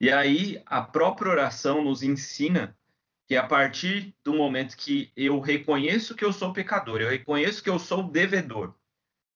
E 0.00 0.10
aí 0.10 0.62
a 0.64 0.80
própria 0.80 1.30
oração 1.30 1.84
nos 1.84 2.02
ensina 2.02 2.76
que 3.26 3.36
a 3.36 3.46
partir 3.46 4.14
do 4.24 4.32
momento 4.32 4.76
que 4.76 5.12
eu 5.14 5.38
reconheço 5.38 6.14
que 6.14 6.24
eu 6.24 6.32
sou 6.32 6.52
pecador, 6.52 7.00
eu 7.00 7.10
reconheço 7.10 7.62
que 7.62 7.68
eu 7.68 7.78
sou 7.78 8.02
devedor 8.02 8.74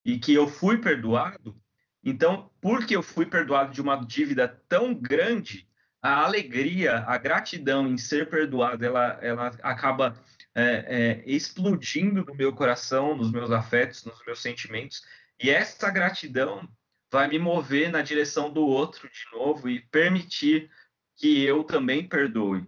e 0.02 0.18
que 0.18 0.32
eu 0.32 0.48
fui 0.48 0.78
perdoado, 0.78 1.60
então, 2.02 2.50
porque 2.60 2.96
eu 2.96 3.02
fui 3.02 3.26
perdoado 3.26 3.72
de 3.72 3.80
uma 3.80 3.96
dívida 3.96 4.48
tão 4.68 4.92
grande, 4.92 5.68
a 6.02 6.24
alegria, 6.24 7.04
a 7.06 7.16
gratidão 7.16 7.86
em 7.86 7.96
ser 7.96 8.28
perdoado, 8.28 8.84
ela, 8.84 9.18
ela 9.22 9.46
acaba 9.62 10.16
é, 10.54 10.64
é, 10.64 11.22
explodindo 11.24 12.24
no 12.24 12.34
meu 12.34 12.52
coração, 12.52 13.16
nos 13.16 13.30
meus 13.30 13.52
afetos, 13.52 14.04
nos 14.04 14.20
meus 14.26 14.42
sentimentos. 14.42 15.02
E 15.40 15.48
essa 15.48 15.88
gratidão 15.90 16.68
vai 17.10 17.28
me 17.28 17.38
mover 17.38 17.90
na 17.90 18.02
direção 18.02 18.52
do 18.52 18.62
outro 18.62 19.08
de 19.08 19.36
novo 19.38 19.68
e 19.68 19.80
permitir 19.80 20.68
que 21.16 21.44
eu 21.44 21.62
também 21.62 22.08
perdoe 22.08 22.66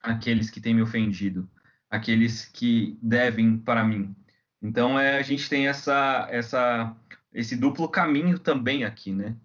aqueles 0.00 0.48
que 0.48 0.60
têm 0.60 0.74
me 0.74 0.82
ofendido, 0.82 1.50
aqueles 1.90 2.44
que 2.44 2.96
devem 3.02 3.58
para 3.58 3.82
mim. 3.82 4.14
Então 4.62 4.98
é, 4.98 5.18
a 5.18 5.22
gente 5.22 5.48
tem 5.48 5.66
essa, 5.66 6.28
essa, 6.30 6.96
esse 7.32 7.56
duplo 7.56 7.88
caminho 7.88 8.38
também 8.38 8.84
aqui, 8.84 9.12
né? 9.12 9.36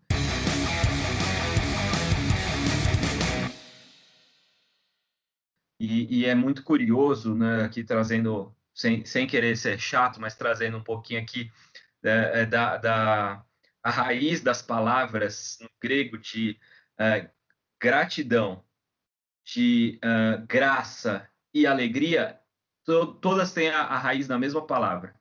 E, 5.84 6.22
e, 6.22 6.26
é 6.26 6.34
muito 6.34 6.63
curioso, 6.63 7.36
né, 7.36 7.65
aqui 7.65 7.84
trazendo, 7.84 8.56
sem, 8.74 9.04
sem 9.04 9.28
querer 9.28 9.58
ser 9.58 9.78
chato, 9.78 10.22
mas 10.22 10.34
trazendo 10.34 10.78
um 10.78 10.84
pouquinho 10.84 11.19
aqui 11.22 11.52
é, 12.02 12.43
é 12.43 12.46
da, 12.46 12.78
da 12.78 13.46
a 13.84 13.89
raiz 13.91 14.39
das 14.39 14.62
palavras 14.62 15.58
no 15.60 15.69
grego 15.82 16.17
de 16.17 16.58
é, 16.98 17.30
gratidão, 17.82 18.63
de 19.43 20.00
é, 20.02 20.38
graça 20.48 21.30
e 21.54 21.67
alegria, 21.67 22.39
to, 22.86 23.15
todas 23.15 23.52
têm 23.52 23.67
a, 23.69 23.82
a 23.82 23.98
raiz 23.98 24.26
na 24.30 24.39
mesma 24.39 24.65
palavra. 24.65 25.13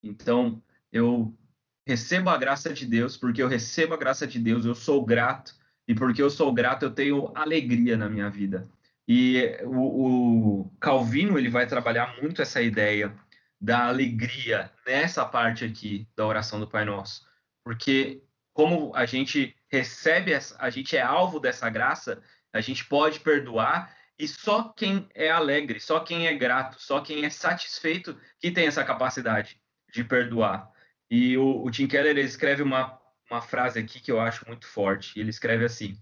Então, 0.00 0.62
eu 0.92 1.36
recebo 1.84 2.30
a 2.30 2.38
graça 2.38 2.72
de 2.72 2.86
Deus, 2.86 3.16
porque 3.16 3.42
eu 3.42 3.48
recebo 3.48 3.94
a 3.94 3.98
graça 3.98 4.28
de 4.28 4.38
Deus, 4.38 4.64
eu 4.64 4.76
sou 4.76 5.04
grato, 5.04 5.56
e 5.88 5.94
porque 5.94 6.22
eu 6.22 6.30
sou 6.30 6.52
grato, 6.52 6.84
eu 6.84 6.94
tenho 6.94 7.32
alegria 7.36 7.96
na 7.96 8.08
minha 8.08 8.30
vida. 8.30 8.70
E 9.08 9.58
o, 9.62 10.60
o, 10.60 10.70
Calvino 10.78 11.38
ele 11.38 11.48
vai 11.48 11.66
trabalhar 11.66 12.14
muito 12.20 12.42
essa 12.42 12.60
ideia 12.60 13.16
da 13.58 13.86
alegria 13.86 14.70
nessa 14.86 15.24
parte 15.24 15.64
aqui 15.64 16.06
da 16.14 16.26
oração 16.26 16.60
do 16.60 16.68
Pai 16.68 16.84
Nosso, 16.84 17.26
porque 17.64 18.22
como 18.52 18.94
a 18.94 19.06
gente 19.06 19.56
recebe, 19.70 20.32
a 20.58 20.68
gente 20.68 20.94
é 20.94 21.00
alvo 21.00 21.40
dessa 21.40 21.70
graça, 21.70 22.22
a 22.52 22.60
gente 22.60 22.84
pode 22.84 23.20
perdoar 23.20 23.96
e 24.18 24.28
só 24.28 24.74
quem 24.76 25.08
é 25.14 25.30
alegre, 25.30 25.80
só 25.80 26.00
quem 26.00 26.26
é 26.26 26.34
grato, 26.34 26.76
só 26.78 27.00
quem 27.00 27.24
é 27.24 27.30
satisfeito 27.30 28.18
que 28.38 28.50
tem 28.50 28.66
essa 28.66 28.84
capacidade 28.84 29.58
de 29.90 30.04
perdoar. 30.04 30.70
E 31.10 31.38
o, 31.38 31.64
o 31.64 31.70
Tim 31.70 31.86
Keller 31.86 32.18
escreve 32.18 32.62
uma, 32.62 33.00
uma 33.30 33.40
frase 33.40 33.78
aqui 33.78 34.00
que 34.00 34.12
eu 34.12 34.20
acho 34.20 34.46
muito 34.46 34.66
forte. 34.66 35.18
Ele 35.18 35.30
escreve 35.30 35.64
assim: 35.64 35.96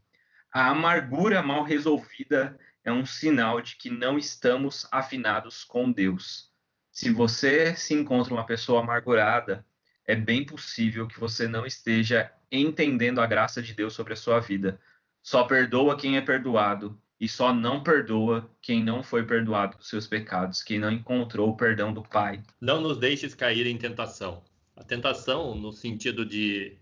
a 0.52 0.70
amargura 0.70 1.42
mal 1.42 1.62
resolvida 1.62 2.58
é 2.86 2.92
um 2.92 3.04
sinal 3.04 3.60
de 3.60 3.74
que 3.74 3.90
não 3.90 4.16
estamos 4.16 4.86
afinados 4.92 5.64
com 5.64 5.90
Deus. 5.90 6.52
Se 6.92 7.10
você 7.10 7.74
se 7.74 7.92
encontra 7.92 8.32
uma 8.32 8.46
pessoa 8.46 8.80
amargurada, 8.80 9.66
é 10.06 10.14
bem 10.14 10.46
possível 10.46 11.08
que 11.08 11.18
você 11.18 11.48
não 11.48 11.66
esteja 11.66 12.32
entendendo 12.50 13.20
a 13.20 13.26
graça 13.26 13.60
de 13.60 13.74
Deus 13.74 13.92
sobre 13.92 14.12
a 14.12 14.16
sua 14.16 14.38
vida. 14.38 14.80
Só 15.20 15.42
perdoa 15.42 15.96
quem 15.98 16.16
é 16.16 16.20
perdoado 16.20 16.96
e 17.18 17.28
só 17.28 17.52
não 17.52 17.82
perdoa 17.82 18.48
quem 18.62 18.84
não 18.84 19.02
foi 19.02 19.24
perdoado 19.26 19.78
dos 19.78 19.88
seus 19.88 20.06
pecados, 20.06 20.62
quem 20.62 20.78
não 20.78 20.92
encontrou 20.92 21.50
o 21.50 21.56
perdão 21.56 21.92
do 21.92 22.04
Pai. 22.04 22.40
Não 22.60 22.80
nos 22.80 22.98
deixes 22.98 23.34
cair 23.34 23.66
em 23.66 23.76
tentação. 23.76 24.44
A 24.76 24.84
tentação, 24.84 25.56
no 25.56 25.72
sentido 25.72 26.24
de 26.24 26.78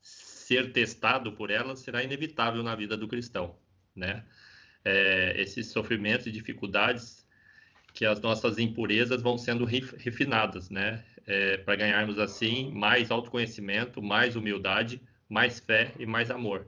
ser 0.00 0.72
testado 0.72 1.32
por 1.32 1.50
ela, 1.50 1.74
será 1.74 2.00
inevitável 2.04 2.62
na 2.62 2.76
vida 2.76 2.96
do 2.96 3.08
cristão, 3.08 3.56
né? 3.96 4.24
É, 4.84 5.34
esses 5.40 5.68
sofrimentos 5.68 6.26
e 6.26 6.32
dificuldades 6.32 7.26
que 7.94 8.06
as 8.06 8.20
nossas 8.20 8.58
impurezas 8.58 9.22
vão 9.22 9.36
sendo 9.36 9.64
refinadas, 9.64 10.70
né? 10.70 11.04
É, 11.26 11.58
para 11.58 11.76
ganharmos 11.76 12.18
assim 12.18 12.72
mais 12.72 13.10
autoconhecimento, 13.10 14.02
mais 14.02 14.34
humildade, 14.34 15.00
mais 15.28 15.60
fé 15.60 15.92
e 15.98 16.06
mais 16.06 16.30
amor. 16.30 16.66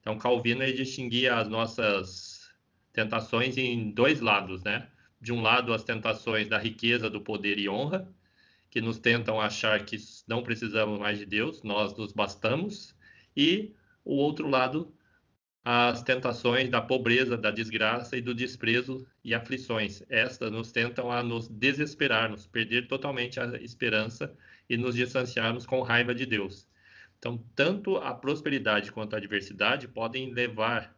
Então 0.00 0.18
Calvino 0.18 0.62
ele 0.62 0.74
distinguia 0.74 1.36
as 1.36 1.48
nossas 1.48 2.48
tentações 2.92 3.56
em 3.56 3.90
dois 3.90 4.20
lados, 4.20 4.62
né? 4.62 4.88
De 5.20 5.32
um 5.32 5.40
lado, 5.40 5.72
as 5.72 5.82
tentações 5.82 6.48
da 6.48 6.58
riqueza, 6.58 7.10
do 7.10 7.20
poder 7.20 7.58
e 7.58 7.68
honra, 7.68 8.08
que 8.70 8.80
nos 8.80 8.98
tentam 8.98 9.40
achar 9.40 9.84
que 9.84 9.96
não 10.28 10.42
precisamos 10.42 10.98
mais 10.98 11.18
de 11.18 11.26
Deus, 11.26 11.62
nós 11.62 11.96
nos 11.96 12.12
bastamos, 12.12 12.94
e 13.36 13.74
o 14.04 14.14
outro 14.16 14.48
lado, 14.48 14.94
as 15.68 16.00
tentações 16.00 16.70
da 16.70 16.80
pobreza, 16.80 17.36
da 17.36 17.50
desgraça 17.50 18.16
e 18.16 18.20
do 18.20 18.32
desprezo 18.32 19.04
e 19.24 19.34
aflições. 19.34 20.00
Estas 20.08 20.52
nos 20.52 20.70
tentam 20.70 21.10
a 21.10 21.24
nos 21.24 21.48
desesperar, 21.48 22.30
nos 22.30 22.46
perder 22.46 22.86
totalmente 22.86 23.40
a 23.40 23.46
esperança 23.60 24.32
e 24.70 24.76
nos 24.76 24.94
distanciarmos 24.94 25.66
com 25.66 25.82
raiva 25.82 26.14
de 26.14 26.24
Deus. 26.24 26.68
Então, 27.18 27.44
tanto 27.56 27.96
a 27.96 28.14
prosperidade 28.14 28.92
quanto 28.92 29.14
a 29.14 29.16
adversidade 29.16 29.88
podem 29.88 30.32
levar 30.32 30.96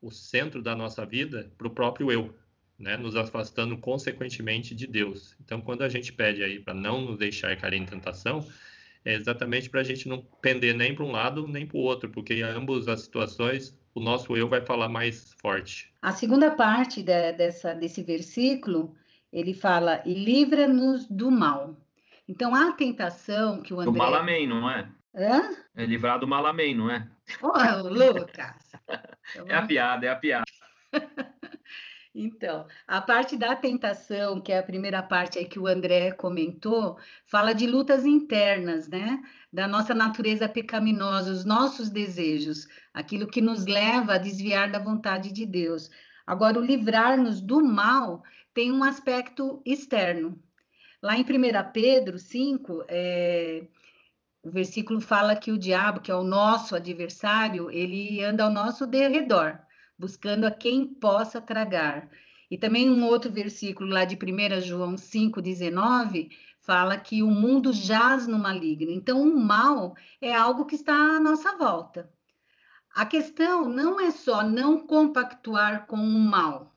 o 0.00 0.10
centro 0.10 0.62
da 0.62 0.74
nossa 0.74 1.04
vida 1.04 1.52
para 1.58 1.66
o 1.66 1.74
próprio 1.74 2.10
eu, 2.10 2.34
né? 2.78 2.96
nos 2.96 3.16
afastando 3.16 3.76
consequentemente 3.76 4.74
de 4.74 4.86
Deus. 4.86 5.36
Então, 5.44 5.60
quando 5.60 5.82
a 5.82 5.90
gente 5.90 6.10
pede 6.10 6.42
aí 6.42 6.58
para 6.58 6.72
não 6.72 7.02
nos 7.02 7.18
deixar 7.18 7.54
cair 7.58 7.74
em 7.74 7.84
tentação, 7.84 8.48
é 9.04 9.12
exatamente 9.12 9.68
para 9.68 9.82
a 9.82 9.84
gente 9.84 10.08
não 10.08 10.22
pender 10.40 10.74
nem 10.74 10.94
para 10.94 11.04
um 11.04 11.12
lado 11.12 11.46
nem 11.46 11.66
para 11.66 11.76
o 11.76 11.80
outro, 11.80 12.08
porque 12.08 12.40
ambas 12.40 12.88
as 12.88 13.02
situações 13.02 13.76
o 13.96 14.00
nosso 14.00 14.36
eu 14.36 14.46
vai 14.46 14.60
falar 14.60 14.90
mais 14.90 15.32
forte. 15.40 15.90
A 16.02 16.12
segunda 16.12 16.50
parte 16.50 17.02
de, 17.02 17.32
dessa, 17.32 17.74
desse 17.74 18.02
versículo, 18.02 18.94
ele 19.32 19.54
fala, 19.54 20.02
e 20.04 20.12
livra-nos 20.12 21.06
do 21.06 21.30
mal. 21.30 21.74
Então, 22.28 22.54
a 22.54 22.72
tentação 22.72 23.62
que 23.62 23.72
o 23.72 23.80
André... 23.80 23.92
Do 23.92 23.98
mal 23.98 24.14
amém, 24.14 24.46
não 24.46 24.70
é? 24.70 24.86
Hã? 25.14 25.56
É 25.74 25.86
livrar 25.86 26.20
do 26.20 26.28
mal 26.28 26.46
amém, 26.46 26.74
não 26.74 26.90
é? 26.90 27.08
Ô, 27.40 27.48
oh, 27.48 27.88
Lucas! 27.88 28.70
é 29.48 29.54
a 29.54 29.62
piada, 29.62 30.04
é 30.04 30.10
a 30.10 30.16
piada. 30.16 30.44
Então, 32.18 32.66
a 32.88 32.98
parte 32.98 33.36
da 33.36 33.54
tentação, 33.54 34.40
que 34.40 34.50
é 34.50 34.58
a 34.58 34.62
primeira 34.62 35.02
parte 35.02 35.38
aí 35.38 35.44
que 35.44 35.58
o 35.58 35.66
André 35.66 36.12
comentou, 36.12 36.96
fala 37.26 37.52
de 37.52 37.66
lutas 37.66 38.06
internas, 38.06 38.88
né? 38.88 39.22
Da 39.52 39.68
nossa 39.68 39.94
natureza 39.94 40.48
pecaminosa, 40.48 41.30
os 41.30 41.44
nossos 41.44 41.90
desejos, 41.90 42.66
aquilo 42.94 43.26
que 43.26 43.42
nos 43.42 43.66
leva 43.66 44.14
a 44.14 44.18
desviar 44.18 44.70
da 44.70 44.78
vontade 44.78 45.30
de 45.30 45.44
Deus. 45.44 45.90
Agora, 46.26 46.58
o 46.58 46.64
livrar-nos 46.64 47.42
do 47.42 47.62
mal 47.62 48.22
tem 48.54 48.72
um 48.72 48.82
aspecto 48.82 49.60
externo. 49.62 50.42
Lá 51.02 51.18
em 51.18 51.22
1 51.22 51.70
Pedro 51.70 52.18
5, 52.18 52.82
é, 52.88 53.66
o 54.42 54.50
versículo 54.50 55.02
fala 55.02 55.36
que 55.36 55.52
o 55.52 55.58
diabo, 55.58 56.00
que 56.00 56.10
é 56.10 56.14
o 56.14 56.24
nosso 56.24 56.74
adversário, 56.74 57.70
ele 57.70 58.24
anda 58.24 58.44
ao 58.44 58.50
nosso 58.50 58.86
derredor, 58.86 59.65
buscando 59.98 60.44
a 60.44 60.50
quem 60.50 60.86
possa 60.86 61.40
tragar. 61.40 62.10
E 62.50 62.56
também 62.56 62.88
um 62.90 63.04
outro 63.04 63.30
versículo 63.30 63.90
lá 63.90 64.04
de 64.04 64.16
1 64.16 64.60
João 64.60 64.94
5,19 64.94 66.30
fala 66.60 66.96
que 66.96 67.22
o 67.22 67.30
mundo 67.30 67.72
jaz 67.72 68.26
no 68.26 68.38
maligno. 68.38 68.90
Então, 68.90 69.22
o 69.22 69.38
mal 69.38 69.94
é 70.20 70.34
algo 70.34 70.64
que 70.66 70.74
está 70.74 70.92
à 70.92 71.20
nossa 71.20 71.56
volta. 71.56 72.10
A 72.94 73.04
questão 73.04 73.68
não 73.68 74.00
é 74.00 74.10
só 74.10 74.42
não 74.42 74.86
compactuar 74.86 75.86
com 75.86 75.96
o 75.96 76.18
mal 76.18 76.74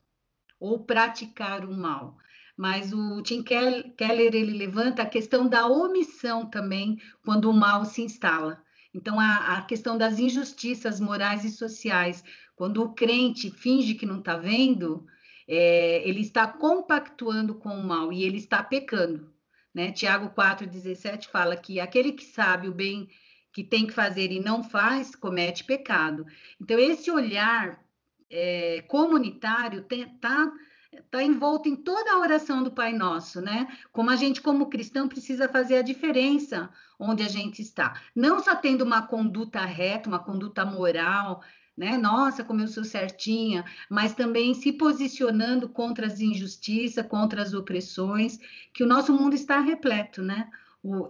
ou 0.60 0.84
praticar 0.84 1.64
o 1.64 1.74
mal, 1.74 2.18
mas 2.56 2.92
o 2.92 3.22
Tim 3.22 3.42
Keller 3.42 4.34
ele 4.34 4.52
levanta 4.52 5.02
a 5.02 5.06
questão 5.06 5.48
da 5.48 5.66
omissão 5.66 6.44
também 6.44 7.00
quando 7.24 7.50
o 7.50 7.54
mal 7.54 7.84
se 7.84 8.02
instala. 8.02 8.62
Então, 8.92 9.18
a, 9.18 9.56
a 9.56 9.62
questão 9.62 9.96
das 9.96 10.18
injustiças 10.18 11.00
morais 11.00 11.44
e 11.44 11.50
sociais, 11.50 12.22
quando 12.60 12.82
o 12.82 12.92
crente 12.92 13.50
finge 13.50 13.94
que 13.94 14.04
não 14.04 14.18
está 14.18 14.36
vendo, 14.36 15.06
é, 15.48 16.06
ele 16.06 16.20
está 16.20 16.46
compactuando 16.46 17.54
com 17.54 17.70
o 17.70 17.82
mal 17.82 18.12
e 18.12 18.22
ele 18.22 18.36
está 18.36 18.62
pecando. 18.62 19.32
Né? 19.72 19.90
Tiago 19.92 20.28
4,17 20.38 21.28
fala 21.28 21.56
que 21.56 21.80
aquele 21.80 22.12
que 22.12 22.22
sabe 22.22 22.68
o 22.68 22.74
bem 22.74 23.08
que 23.50 23.64
tem 23.64 23.86
que 23.86 23.94
fazer 23.94 24.30
e 24.30 24.40
não 24.40 24.62
faz, 24.62 25.16
comete 25.16 25.64
pecado. 25.64 26.26
Então, 26.60 26.78
esse 26.78 27.10
olhar 27.10 27.82
é, 28.28 28.82
comunitário 28.82 29.80
está 29.90 30.52
está 30.92 31.22
envolto 31.22 31.68
em 31.68 31.76
toda 31.76 32.12
a 32.12 32.18
oração 32.18 32.62
do 32.62 32.72
Pai 32.72 32.92
Nosso, 32.92 33.40
né? 33.40 33.68
Como 33.92 34.10
a 34.10 34.16
gente, 34.16 34.42
como 34.42 34.68
cristão, 34.68 35.08
precisa 35.08 35.48
fazer 35.48 35.76
a 35.76 35.82
diferença 35.82 36.68
onde 36.98 37.22
a 37.22 37.28
gente 37.28 37.62
está. 37.62 37.98
Não 38.14 38.40
só 38.40 38.56
tendo 38.56 38.82
uma 38.82 39.06
conduta 39.06 39.64
reta, 39.64 40.08
uma 40.08 40.18
conduta 40.18 40.64
moral, 40.64 41.42
né? 41.80 41.96
Nossa, 41.96 42.44
como 42.44 42.60
eu 42.60 42.68
sou 42.68 42.84
certinha, 42.84 43.64
mas 43.88 44.12
também 44.12 44.52
se 44.52 44.70
posicionando 44.70 45.66
contra 45.66 46.06
as 46.06 46.20
injustiças, 46.20 47.06
contra 47.06 47.40
as 47.40 47.54
opressões, 47.54 48.38
que 48.74 48.84
o 48.84 48.86
nosso 48.86 49.14
mundo 49.14 49.34
está 49.34 49.60
repleto, 49.60 50.20
né? 50.20 50.50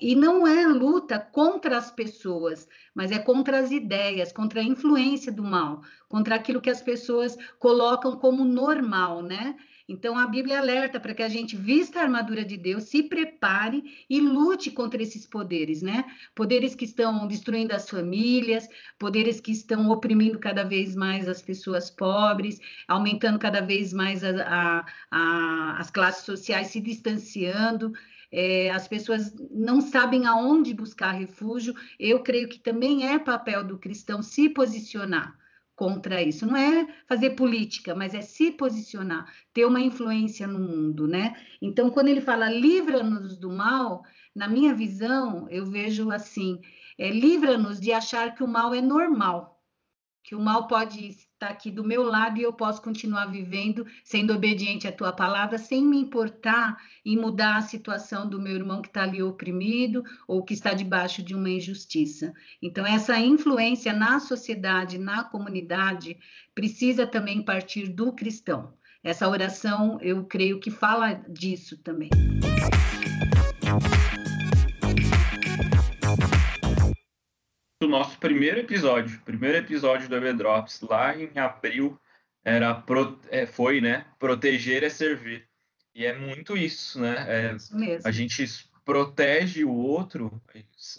E 0.01 0.15
não 0.15 0.47
é 0.47 0.69
luta 0.69 1.19
contra 1.19 1.77
as 1.77 1.91
pessoas, 1.91 2.69
mas 2.95 3.11
é 3.11 3.19
contra 3.19 3.59
as 3.59 3.73
ideias, 3.73 4.33
contra 4.33 4.61
a 4.61 4.65
influência 4.65 5.33
do 5.33 5.43
mal, 5.43 5.83
contra 6.09 6.37
aquilo 6.37 6.61
que 6.61 6.71
as 6.71 6.81
pessoas 6.81 7.37
colocam 7.59 8.17
como 8.17 8.45
normal, 8.45 9.23
né? 9.23 9.57
Então 9.91 10.17
a 10.17 10.25
Bíblia 10.25 10.61
alerta 10.61 11.01
para 11.01 11.13
que 11.13 11.23
a 11.23 11.29
gente 11.29 11.57
vista 11.57 11.99
a 11.99 12.03
armadura 12.05 12.45
de 12.45 12.57
Deus, 12.57 12.85
se 12.85 13.03
prepare 13.03 13.83
e 14.09 14.21
lute 14.21 14.71
contra 14.71 15.03
esses 15.03 15.27
poderes, 15.27 15.83
né? 15.83 16.05
Poderes 16.33 16.77
que 16.77 16.85
estão 16.85 17.27
destruindo 17.27 17.75
as 17.75 17.91
famílias, 17.91 18.69
poderes 18.97 19.41
que 19.41 19.51
estão 19.51 19.91
oprimindo 19.91 20.39
cada 20.39 20.63
vez 20.63 20.95
mais 20.95 21.29
as 21.29 21.43
pessoas 21.43 21.91
pobres, 21.91 22.61
aumentando 22.87 23.37
cada 23.37 23.61
vez 23.61 23.93
mais 23.93 24.23
a, 24.23 24.31
a, 24.31 24.87
a, 25.11 25.77
as 25.81 25.91
classes 25.91 26.25
sociais 26.25 26.69
se 26.69 26.81
distanciando. 26.81 27.93
É, 28.31 28.71
as 28.71 28.87
pessoas 28.87 29.35
não 29.51 29.81
sabem 29.81 30.25
aonde 30.25 30.73
buscar 30.73 31.11
refúgio. 31.11 31.75
Eu 31.99 32.23
creio 32.23 32.49
que 32.49 32.61
também 32.61 33.09
é 33.09 33.19
papel 33.19 33.65
do 33.65 33.77
cristão 33.77 34.23
se 34.23 34.49
posicionar 34.49 35.37
contra 35.81 36.23
isso. 36.23 36.45
Não 36.45 36.55
é 36.55 36.87
fazer 37.09 37.31
política, 37.31 37.95
mas 37.95 38.13
é 38.13 38.21
se 38.21 38.51
posicionar, 38.51 39.33
ter 39.51 39.65
uma 39.65 39.81
influência 39.81 40.47
no 40.47 40.59
mundo, 40.59 41.09
né? 41.09 41.35
Então, 41.63 41.89
quando 41.89 42.09
ele 42.09 42.21
fala 42.21 42.51
livra-nos 42.51 43.39
do 43.39 43.49
mal, 43.49 44.03
na 44.37 44.47
minha 44.47 44.75
visão, 44.75 45.49
eu 45.49 45.65
vejo 45.65 46.11
assim: 46.11 46.61
é, 46.99 47.09
livra-nos 47.09 47.81
de 47.81 47.93
achar 47.93 48.35
que 48.35 48.45
o 48.45 48.47
mal 48.47 48.75
é 48.75 48.83
normal 48.83 49.59
que 50.23 50.35
o 50.35 50.41
mal 50.41 50.67
pode 50.67 51.07
estar 51.09 51.49
aqui 51.49 51.71
do 51.71 51.83
meu 51.83 52.03
lado 52.03 52.39
e 52.39 52.43
eu 52.43 52.53
posso 52.53 52.83
continuar 52.83 53.27
vivendo 53.27 53.87
sendo 54.05 54.35
obediente 54.35 54.87
à 54.87 54.93
tua 54.93 55.13
palavra 55.13 55.59
sem 55.59 55.85
me 55.85 55.99
importar 55.99 56.77
em 57.05 57.17
mudar 57.17 57.57
a 57.57 57.63
situação 57.63 58.29
do 58.29 58.41
meu 58.41 58.55
irmão 58.55 58.83
que 58.83 58.89
está 58.89 59.03
ali 59.03 59.23
oprimido 59.23 60.05
ou 60.29 60.45
que 60.45 60.55
está 60.55 60.75
debaixo 60.75 61.23
de 61.23 61.35
uma 61.35 61.49
injustiça. 61.49 62.33
Então, 62.63 62.87
essa 62.87 63.19
influência 63.19 63.93
na 63.93 64.21
sociedade, 64.21 64.99
na 64.99 65.25
comunidade, 65.25 66.19
precisa 66.55 67.07
também 67.07 67.43
partir 67.43 67.89
do 67.89 68.13
cristão. 68.13 68.75
Essa 69.03 69.29
oração, 69.29 69.99
eu 70.03 70.25
creio 70.25 70.61
que 70.61 70.71
fala 70.71 71.15
disso 71.15 71.79
também. 71.79 72.11
O 77.83 77.87
nosso 77.87 78.19
primeiro 78.19 78.61
episódio, 78.61 79.21
primeiro 79.25 79.57
episódio 79.57 80.09
do 80.09 80.15
Everdrops, 80.15 80.83
lá 80.83 81.17
em 81.17 81.31
abril, 81.39 81.99
era 82.45 82.75
pro, 82.75 83.19
é, 83.31 83.47
foi, 83.47 83.81
né? 83.81 84.05
Proteger 84.19 84.85
é 84.85 84.91
servir. 84.91 85.49
E 85.95 86.05
é 86.05 86.17
muito 86.17 86.57
isso, 86.57 87.01
né? 87.01 87.25
É, 87.27 87.55
isso 87.55 88.07
a 88.07 88.11
gente 88.11 88.45
protege 88.85 89.65
o 89.65 89.73
outro, 89.73 90.41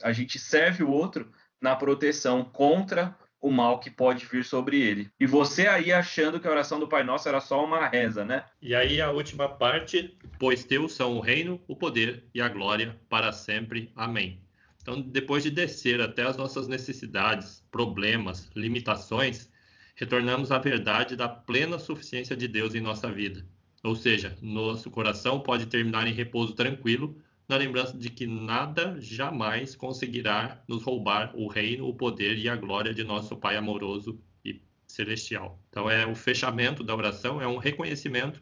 a 0.04 0.12
gente 0.12 0.40
serve 0.40 0.84
o 0.84 0.90
outro 0.90 1.32
na 1.60 1.76
proteção 1.76 2.44
contra 2.44 3.16
o 3.40 3.52
mal 3.52 3.80
que 3.80 3.90
pode 3.90 4.26
vir 4.26 4.44
sobre 4.44 4.82
ele. 4.82 5.10
E 5.20 5.26
você 5.26 5.68
aí 5.68 5.92
achando 5.92 6.40
que 6.40 6.48
a 6.48 6.52
oração 6.52 6.80
do 6.80 6.88
Pai 6.88 7.04
Nosso 7.04 7.28
era 7.28 7.42
só 7.42 7.64
uma 7.64 7.88
reza, 7.88 8.24
né? 8.24 8.46
E 8.62 8.76
aí 8.76 9.02
a 9.02 9.10
última 9.12 9.50
parte, 9.50 10.16
pois 10.40 10.64
teus 10.64 10.94
são 10.94 11.18
o 11.18 11.20
reino, 11.20 11.60
o 11.68 11.76
poder 11.76 12.24
e 12.34 12.42
a 12.42 12.50
glória 12.50 13.00
para 13.10 13.32
sempre. 13.32 13.92
Amém. 13.96 14.40
Então, 14.82 15.00
depois 15.00 15.44
de 15.44 15.52
descer 15.52 16.02
até 16.02 16.24
as 16.24 16.38
nossas 16.38 16.68
necessidades, 16.68 17.64
problemas, 17.72 18.50
limitações, 18.56 19.50
retornamos 19.96 20.52
à 20.52 20.58
verdade 20.58 21.16
da 21.16 21.30
plena 21.30 21.78
suficiência 21.78 22.36
de 22.36 22.48
Deus 22.48 22.74
em 22.74 22.82
nossa 22.82 23.12
vida. 23.12 23.46
Ou 23.84 23.96
seja, 23.96 24.38
nosso 24.42 24.90
coração 24.90 25.40
pode 25.40 25.68
terminar 25.68 26.08
em 26.08 26.14
repouso 26.14 26.54
tranquilo, 26.54 27.16
na 27.48 27.58
lembrança 27.58 27.98
de 27.98 28.10
que 28.10 28.26
nada 28.26 29.00
jamais 29.00 29.76
conseguirá 29.76 30.64
nos 30.68 30.84
roubar 30.84 31.32
o 31.36 31.48
reino, 31.48 31.88
o 31.88 31.94
poder 31.94 32.38
e 32.38 32.48
a 32.48 32.56
glória 32.56 32.94
de 32.94 33.04
nosso 33.04 33.36
Pai 33.36 33.58
amoroso 33.58 34.20
e 34.44 34.62
celestial. 34.88 35.62
Então, 35.70 35.90
é 35.90 36.08
o 36.08 36.16
fechamento 36.16 36.84
da 36.84 36.96
oração, 36.96 37.42
é 37.42 37.48
um 37.48 37.58
reconhecimento 37.58 38.42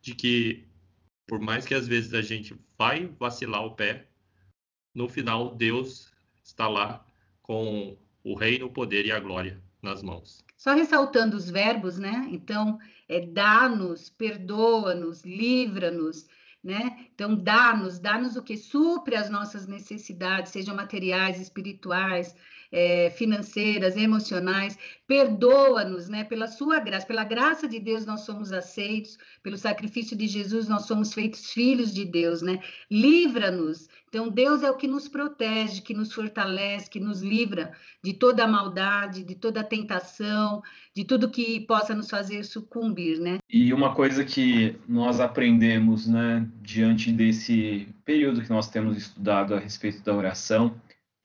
de 0.00 0.14
que, 0.14 0.64
por 1.26 1.40
mais 1.40 1.66
que 1.66 1.74
às 1.74 1.88
vezes 1.88 2.14
a 2.14 2.22
gente 2.22 2.54
vai 2.78 3.06
vacilar 3.18 3.64
o 3.64 3.72
pé, 3.72 4.06
no 4.96 5.08
final 5.08 5.54
Deus 5.54 6.10
está 6.42 6.66
lá 6.66 7.04
com 7.42 7.96
o 8.24 8.34
reino, 8.34 8.66
o 8.66 8.70
poder 8.70 9.04
e 9.04 9.12
a 9.12 9.20
glória 9.20 9.62
nas 9.82 10.02
mãos. 10.02 10.42
Só 10.56 10.74
ressaltando 10.74 11.36
os 11.36 11.50
verbos, 11.50 11.98
né? 11.98 12.26
Então, 12.30 12.78
é 13.06 13.20
dá-nos, 13.20 14.08
perdoa-nos, 14.08 15.22
livra-nos, 15.22 16.26
né? 16.64 17.08
Então, 17.14 17.36
dá-nos, 17.36 17.98
dá-nos 17.98 18.36
o 18.36 18.42
que 18.42 18.56
supre 18.56 19.14
as 19.14 19.28
nossas 19.28 19.66
necessidades, 19.66 20.50
sejam 20.50 20.74
materiais, 20.74 21.38
espirituais, 21.38 22.34
é, 22.70 23.10
financeiras, 23.10 23.96
emocionais. 23.96 24.78
Perdoa-nos, 25.06 26.08
né? 26.08 26.24
Pela 26.24 26.48
sua 26.48 26.78
graça, 26.80 27.06
pela 27.06 27.24
graça 27.24 27.68
de 27.68 27.78
Deus 27.78 28.04
nós 28.04 28.22
somos 28.22 28.52
aceitos, 28.52 29.18
pelo 29.42 29.56
sacrifício 29.56 30.16
de 30.16 30.26
Jesus 30.26 30.68
nós 30.68 30.86
somos 30.86 31.12
feitos 31.12 31.52
filhos 31.52 31.92
de 31.92 32.04
Deus, 32.04 32.42
né? 32.42 32.60
Livra-nos. 32.90 33.88
Então 34.08 34.28
Deus 34.28 34.62
é 34.62 34.70
o 34.70 34.76
que 34.76 34.86
nos 34.86 35.08
protege, 35.08 35.82
que 35.82 35.92
nos 35.92 36.12
fortalece, 36.12 36.88
que 36.88 37.00
nos 37.00 37.22
livra 37.22 37.72
de 38.02 38.12
toda 38.12 38.44
a 38.44 38.48
maldade, 38.48 39.22
de 39.22 39.34
toda 39.34 39.60
a 39.60 39.64
tentação, 39.64 40.62
de 40.94 41.04
tudo 41.04 41.30
que 41.30 41.60
possa 41.60 41.94
nos 41.94 42.08
fazer 42.08 42.44
sucumbir, 42.44 43.18
né? 43.18 43.38
E 43.50 43.72
uma 43.72 43.94
coisa 43.94 44.24
que 44.24 44.76
nós 44.88 45.20
aprendemos, 45.20 46.06
né, 46.06 46.48
diante 46.62 47.12
desse 47.12 47.88
período 48.04 48.42
que 48.42 48.50
nós 48.50 48.68
temos 48.70 48.96
estudado 48.96 49.54
a 49.54 49.58
respeito 49.58 50.02
da 50.02 50.14
oração, 50.14 50.74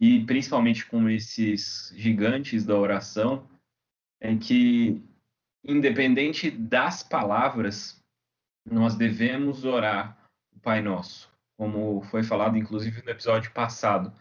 e 0.02 0.26
principalmente 0.26 0.88
com 0.88 1.08
esses 1.08 1.94
gigantes 1.96 2.66
da 2.66 2.76
oração, 2.76 3.48
é 4.20 4.36
que, 4.36 5.00
independente 5.64 6.50
das 6.50 7.04
palavras, 7.04 8.04
nós 8.66 8.96
devemos 8.96 9.64
orar 9.64 10.18
o 10.52 10.60
Pai 10.60 10.82
Nosso, 10.82 11.32
como 11.56 12.02
foi 12.02 12.24
falado 12.24 12.58
inclusive 12.58 13.04
no 13.04 13.12
episódio 13.12 13.52
passado. 13.52 14.12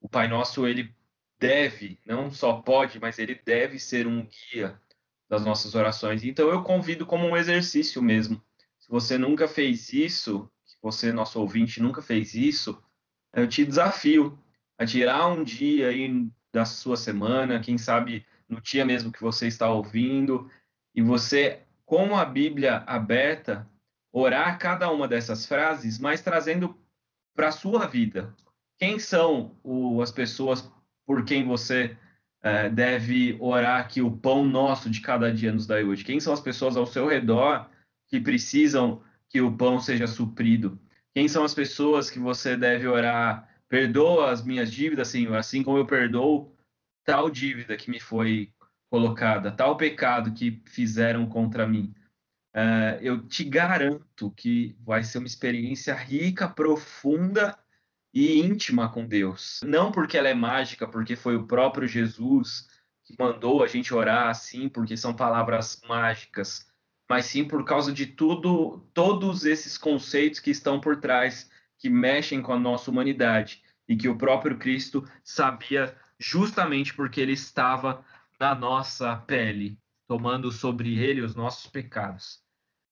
O 0.00 0.08
Pai 0.08 0.26
Nosso, 0.26 0.66
ele 0.66 0.90
deve, 1.38 1.98
não 2.06 2.30
só 2.30 2.62
pode, 2.62 2.98
mas 2.98 3.18
ele 3.18 3.34
deve 3.34 3.78
ser 3.78 4.06
um 4.06 4.26
guia 4.26 4.80
das 5.28 5.44
nossas 5.44 5.74
orações. 5.74 6.24
Então 6.24 6.48
eu 6.48 6.62
convido 6.62 7.04
como 7.04 7.26
um 7.26 7.36
exercício 7.36 8.02
mesmo. 8.02 8.42
Se 8.78 8.88
você 8.88 9.18
nunca 9.18 9.46
fez 9.46 9.92
isso, 9.92 10.50
se 10.64 10.78
você, 10.80 11.12
nosso 11.12 11.38
ouvinte, 11.38 11.82
nunca 11.82 12.00
fez 12.00 12.32
isso, 12.32 12.82
eu 13.34 13.46
te 13.46 13.66
desafio 13.66 14.38
a 14.78 14.86
tirar 14.86 15.26
um 15.28 15.42
dia 15.42 15.88
aí 15.88 16.28
da 16.52 16.64
sua 16.64 16.96
semana, 16.96 17.60
quem 17.60 17.78
sabe 17.78 18.24
no 18.48 18.60
dia 18.60 18.84
mesmo 18.84 19.12
que 19.12 19.20
você 19.20 19.46
está 19.46 19.70
ouvindo, 19.70 20.50
e 20.94 21.02
você, 21.02 21.62
com 21.84 22.16
a 22.16 22.24
Bíblia 22.24 22.84
aberta, 22.86 23.68
orar 24.12 24.58
cada 24.58 24.90
uma 24.90 25.06
dessas 25.06 25.46
frases, 25.46 25.98
mas 25.98 26.22
trazendo 26.22 26.76
para 27.34 27.48
a 27.48 27.52
sua 27.52 27.86
vida. 27.86 28.34
Quem 28.78 28.98
são 28.98 29.56
o, 29.62 30.00
as 30.00 30.10
pessoas 30.10 30.70
por 31.06 31.24
quem 31.24 31.44
você 31.44 31.96
é, 32.42 32.68
deve 32.68 33.36
orar 33.40 33.88
que 33.88 34.00
o 34.00 34.10
pão 34.10 34.44
nosso 34.44 34.88
de 34.88 35.00
cada 35.00 35.32
dia 35.32 35.52
nos 35.52 35.66
dá 35.66 35.76
hoje? 35.76 36.04
Quem 36.04 36.18
são 36.18 36.32
as 36.32 36.40
pessoas 36.40 36.76
ao 36.76 36.86
seu 36.86 37.06
redor 37.06 37.68
que 38.08 38.20
precisam 38.20 39.02
que 39.28 39.40
o 39.40 39.56
pão 39.56 39.78
seja 39.78 40.06
suprido? 40.06 40.78
Quem 41.14 41.28
são 41.28 41.44
as 41.44 41.54
pessoas 41.54 42.10
que 42.10 42.18
você 42.18 42.56
deve 42.56 42.86
orar 42.86 43.48
perdoa 43.68 44.30
as 44.30 44.44
minhas 44.44 44.72
dívidas, 44.72 45.08
assim, 45.08 45.26
assim 45.34 45.62
como 45.62 45.78
eu 45.78 45.86
perdoo 45.86 46.54
tal 47.04 47.30
dívida 47.30 47.76
que 47.76 47.90
me 47.90 48.00
foi 48.00 48.52
colocada, 48.90 49.50
tal 49.50 49.76
pecado 49.76 50.32
que 50.32 50.62
fizeram 50.66 51.26
contra 51.26 51.66
mim. 51.66 51.94
Uh, 52.54 52.96
eu 53.02 53.26
te 53.26 53.44
garanto 53.44 54.30
que 54.30 54.74
vai 54.80 55.04
ser 55.04 55.18
uma 55.18 55.26
experiência 55.26 55.94
rica, 55.94 56.48
profunda 56.48 57.56
e 58.14 58.40
íntima 58.40 58.88
com 58.88 59.06
Deus. 59.06 59.60
Não 59.62 59.92
porque 59.92 60.16
ela 60.16 60.28
é 60.28 60.34
mágica, 60.34 60.88
porque 60.88 61.14
foi 61.14 61.36
o 61.36 61.46
próprio 61.46 61.86
Jesus 61.86 62.66
que 63.04 63.14
mandou 63.18 63.62
a 63.62 63.66
gente 63.66 63.94
orar 63.94 64.28
assim, 64.28 64.68
porque 64.68 64.96
são 64.96 65.14
palavras 65.14 65.80
mágicas, 65.86 66.66
mas 67.08 67.26
sim 67.26 67.44
por 67.44 67.64
causa 67.64 67.92
de 67.92 68.06
tudo, 68.06 68.80
todos 68.92 69.44
esses 69.44 69.78
conceitos 69.78 70.40
que 70.40 70.50
estão 70.50 70.80
por 70.80 70.96
trás 70.96 71.48
que 71.78 71.90
mexem 71.90 72.42
com 72.42 72.52
a 72.52 72.58
nossa 72.58 72.90
humanidade 72.90 73.62
e 73.88 73.96
que 73.96 74.08
o 74.08 74.16
próprio 74.16 74.58
Cristo 74.58 75.08
sabia 75.22 75.96
justamente 76.18 76.94
porque 76.94 77.20
ele 77.20 77.32
estava 77.32 78.04
na 78.38 78.54
nossa 78.54 79.16
pele, 79.16 79.78
tomando 80.06 80.50
sobre 80.50 80.98
ele 80.98 81.20
os 81.20 81.34
nossos 81.34 81.70
pecados. 81.70 82.40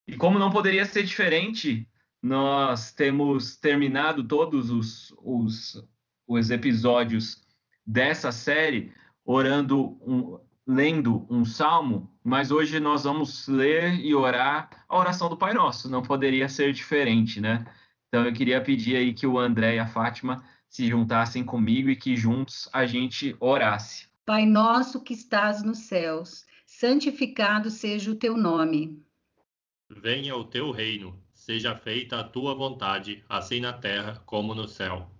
E 0.07 0.16
como 0.16 0.38
não 0.38 0.51
poderia 0.51 0.85
ser 0.85 1.03
diferente, 1.03 1.88
nós 2.23 2.92
temos 2.92 3.57
terminado 3.57 4.25
todos 4.25 4.70
os, 4.70 5.14
os, 5.18 5.83
os 6.27 6.51
episódios 6.51 7.42
dessa 7.87 8.33
série 8.33 8.92
orando, 9.25 9.99
um, 10.07 10.38
lendo 10.66 11.27
um 11.31 11.44
salmo, 11.44 12.11
mas 12.23 12.51
hoje 12.51 12.81
nós 12.81 13.05
vamos 13.05 13.49
ler 13.49 14.01
e 14.01 14.14
orar 14.14 14.85
a 14.88 14.99
oração 14.99 15.29
do 15.29 15.37
Pai 15.37 15.55
Nosso. 15.55 15.90
Não 15.90 16.03
poderia 16.03 16.49
ser 16.49 16.73
diferente, 16.73 17.40
né? 17.40 17.66
Então 18.14 18.24
eu 18.24 18.33
queria 18.33 18.62
pedir 18.62 18.94
aí 18.94 19.12
que 19.12 19.27
o 19.27 19.40
André 19.40 19.74
e 19.74 19.79
a 19.81 19.88
Fátima 19.88 20.44
se 20.68 20.87
juntassem 20.87 21.42
comigo 21.42 21.90
e 21.90 21.96
que 21.96 22.14
juntos 22.14 22.68
a 22.72 22.87
gente 22.87 23.37
orasse. 23.40 24.07
Pai 24.24 24.46
nosso 24.46 25.03
que 25.03 25.12
estás 25.12 25.64
nos 25.64 25.79
céus, 25.79 26.46
santificado 26.64 27.70
seja 27.70 28.12
o 28.12 28.14
teu 28.14 28.37
nome. 28.37 29.03
Venha 29.90 30.37
o 30.37 30.44
teu 30.44 30.70
reino, 30.70 31.20
seja 31.33 31.74
feita 31.74 32.20
a 32.20 32.22
tua 32.22 32.55
vontade, 32.55 33.24
assim 33.29 33.59
na 33.59 33.72
terra 33.72 34.22
como 34.24 34.55
no 34.55 34.68
céu. 34.68 35.11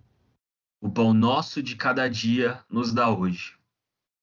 O 0.79 0.89
pão 0.89 1.13
nosso 1.13 1.61
de 1.61 1.75
cada 1.75 2.07
dia 2.07 2.63
nos 2.69 2.93
dá 2.93 3.09
hoje. 3.09 3.57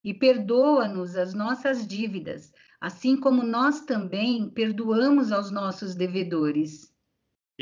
E 0.03 0.15
perdoa-nos 0.15 1.15
as 1.15 1.35
nossas 1.35 1.87
dívidas, 1.87 2.55
assim 2.81 3.19
como 3.19 3.43
nós 3.43 3.83
também 3.83 4.49
perdoamos 4.49 5.31
aos 5.31 5.51
nossos 5.51 5.95
devedores 5.95 6.92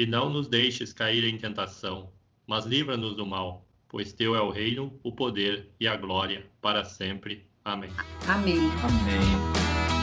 e 0.01 0.07
não 0.07 0.31
nos 0.31 0.49
deixes 0.49 0.95
cair 0.95 1.25
em 1.25 1.37
tentação, 1.37 2.11
mas 2.47 2.65
livra-nos 2.65 3.15
do 3.15 3.27
mal, 3.27 3.67
pois 3.87 4.15
teu 4.15 4.35
é 4.35 4.41
o 4.41 4.49
reino, 4.49 4.99
o 5.03 5.13
poder 5.13 5.69
e 5.79 5.87
a 5.87 5.95
glória 5.95 6.47
para 6.63 6.87
sempre. 6.87 7.47
Amém. 7.63 7.91
Amém. 8.27 8.61
Amém. 8.83 10.00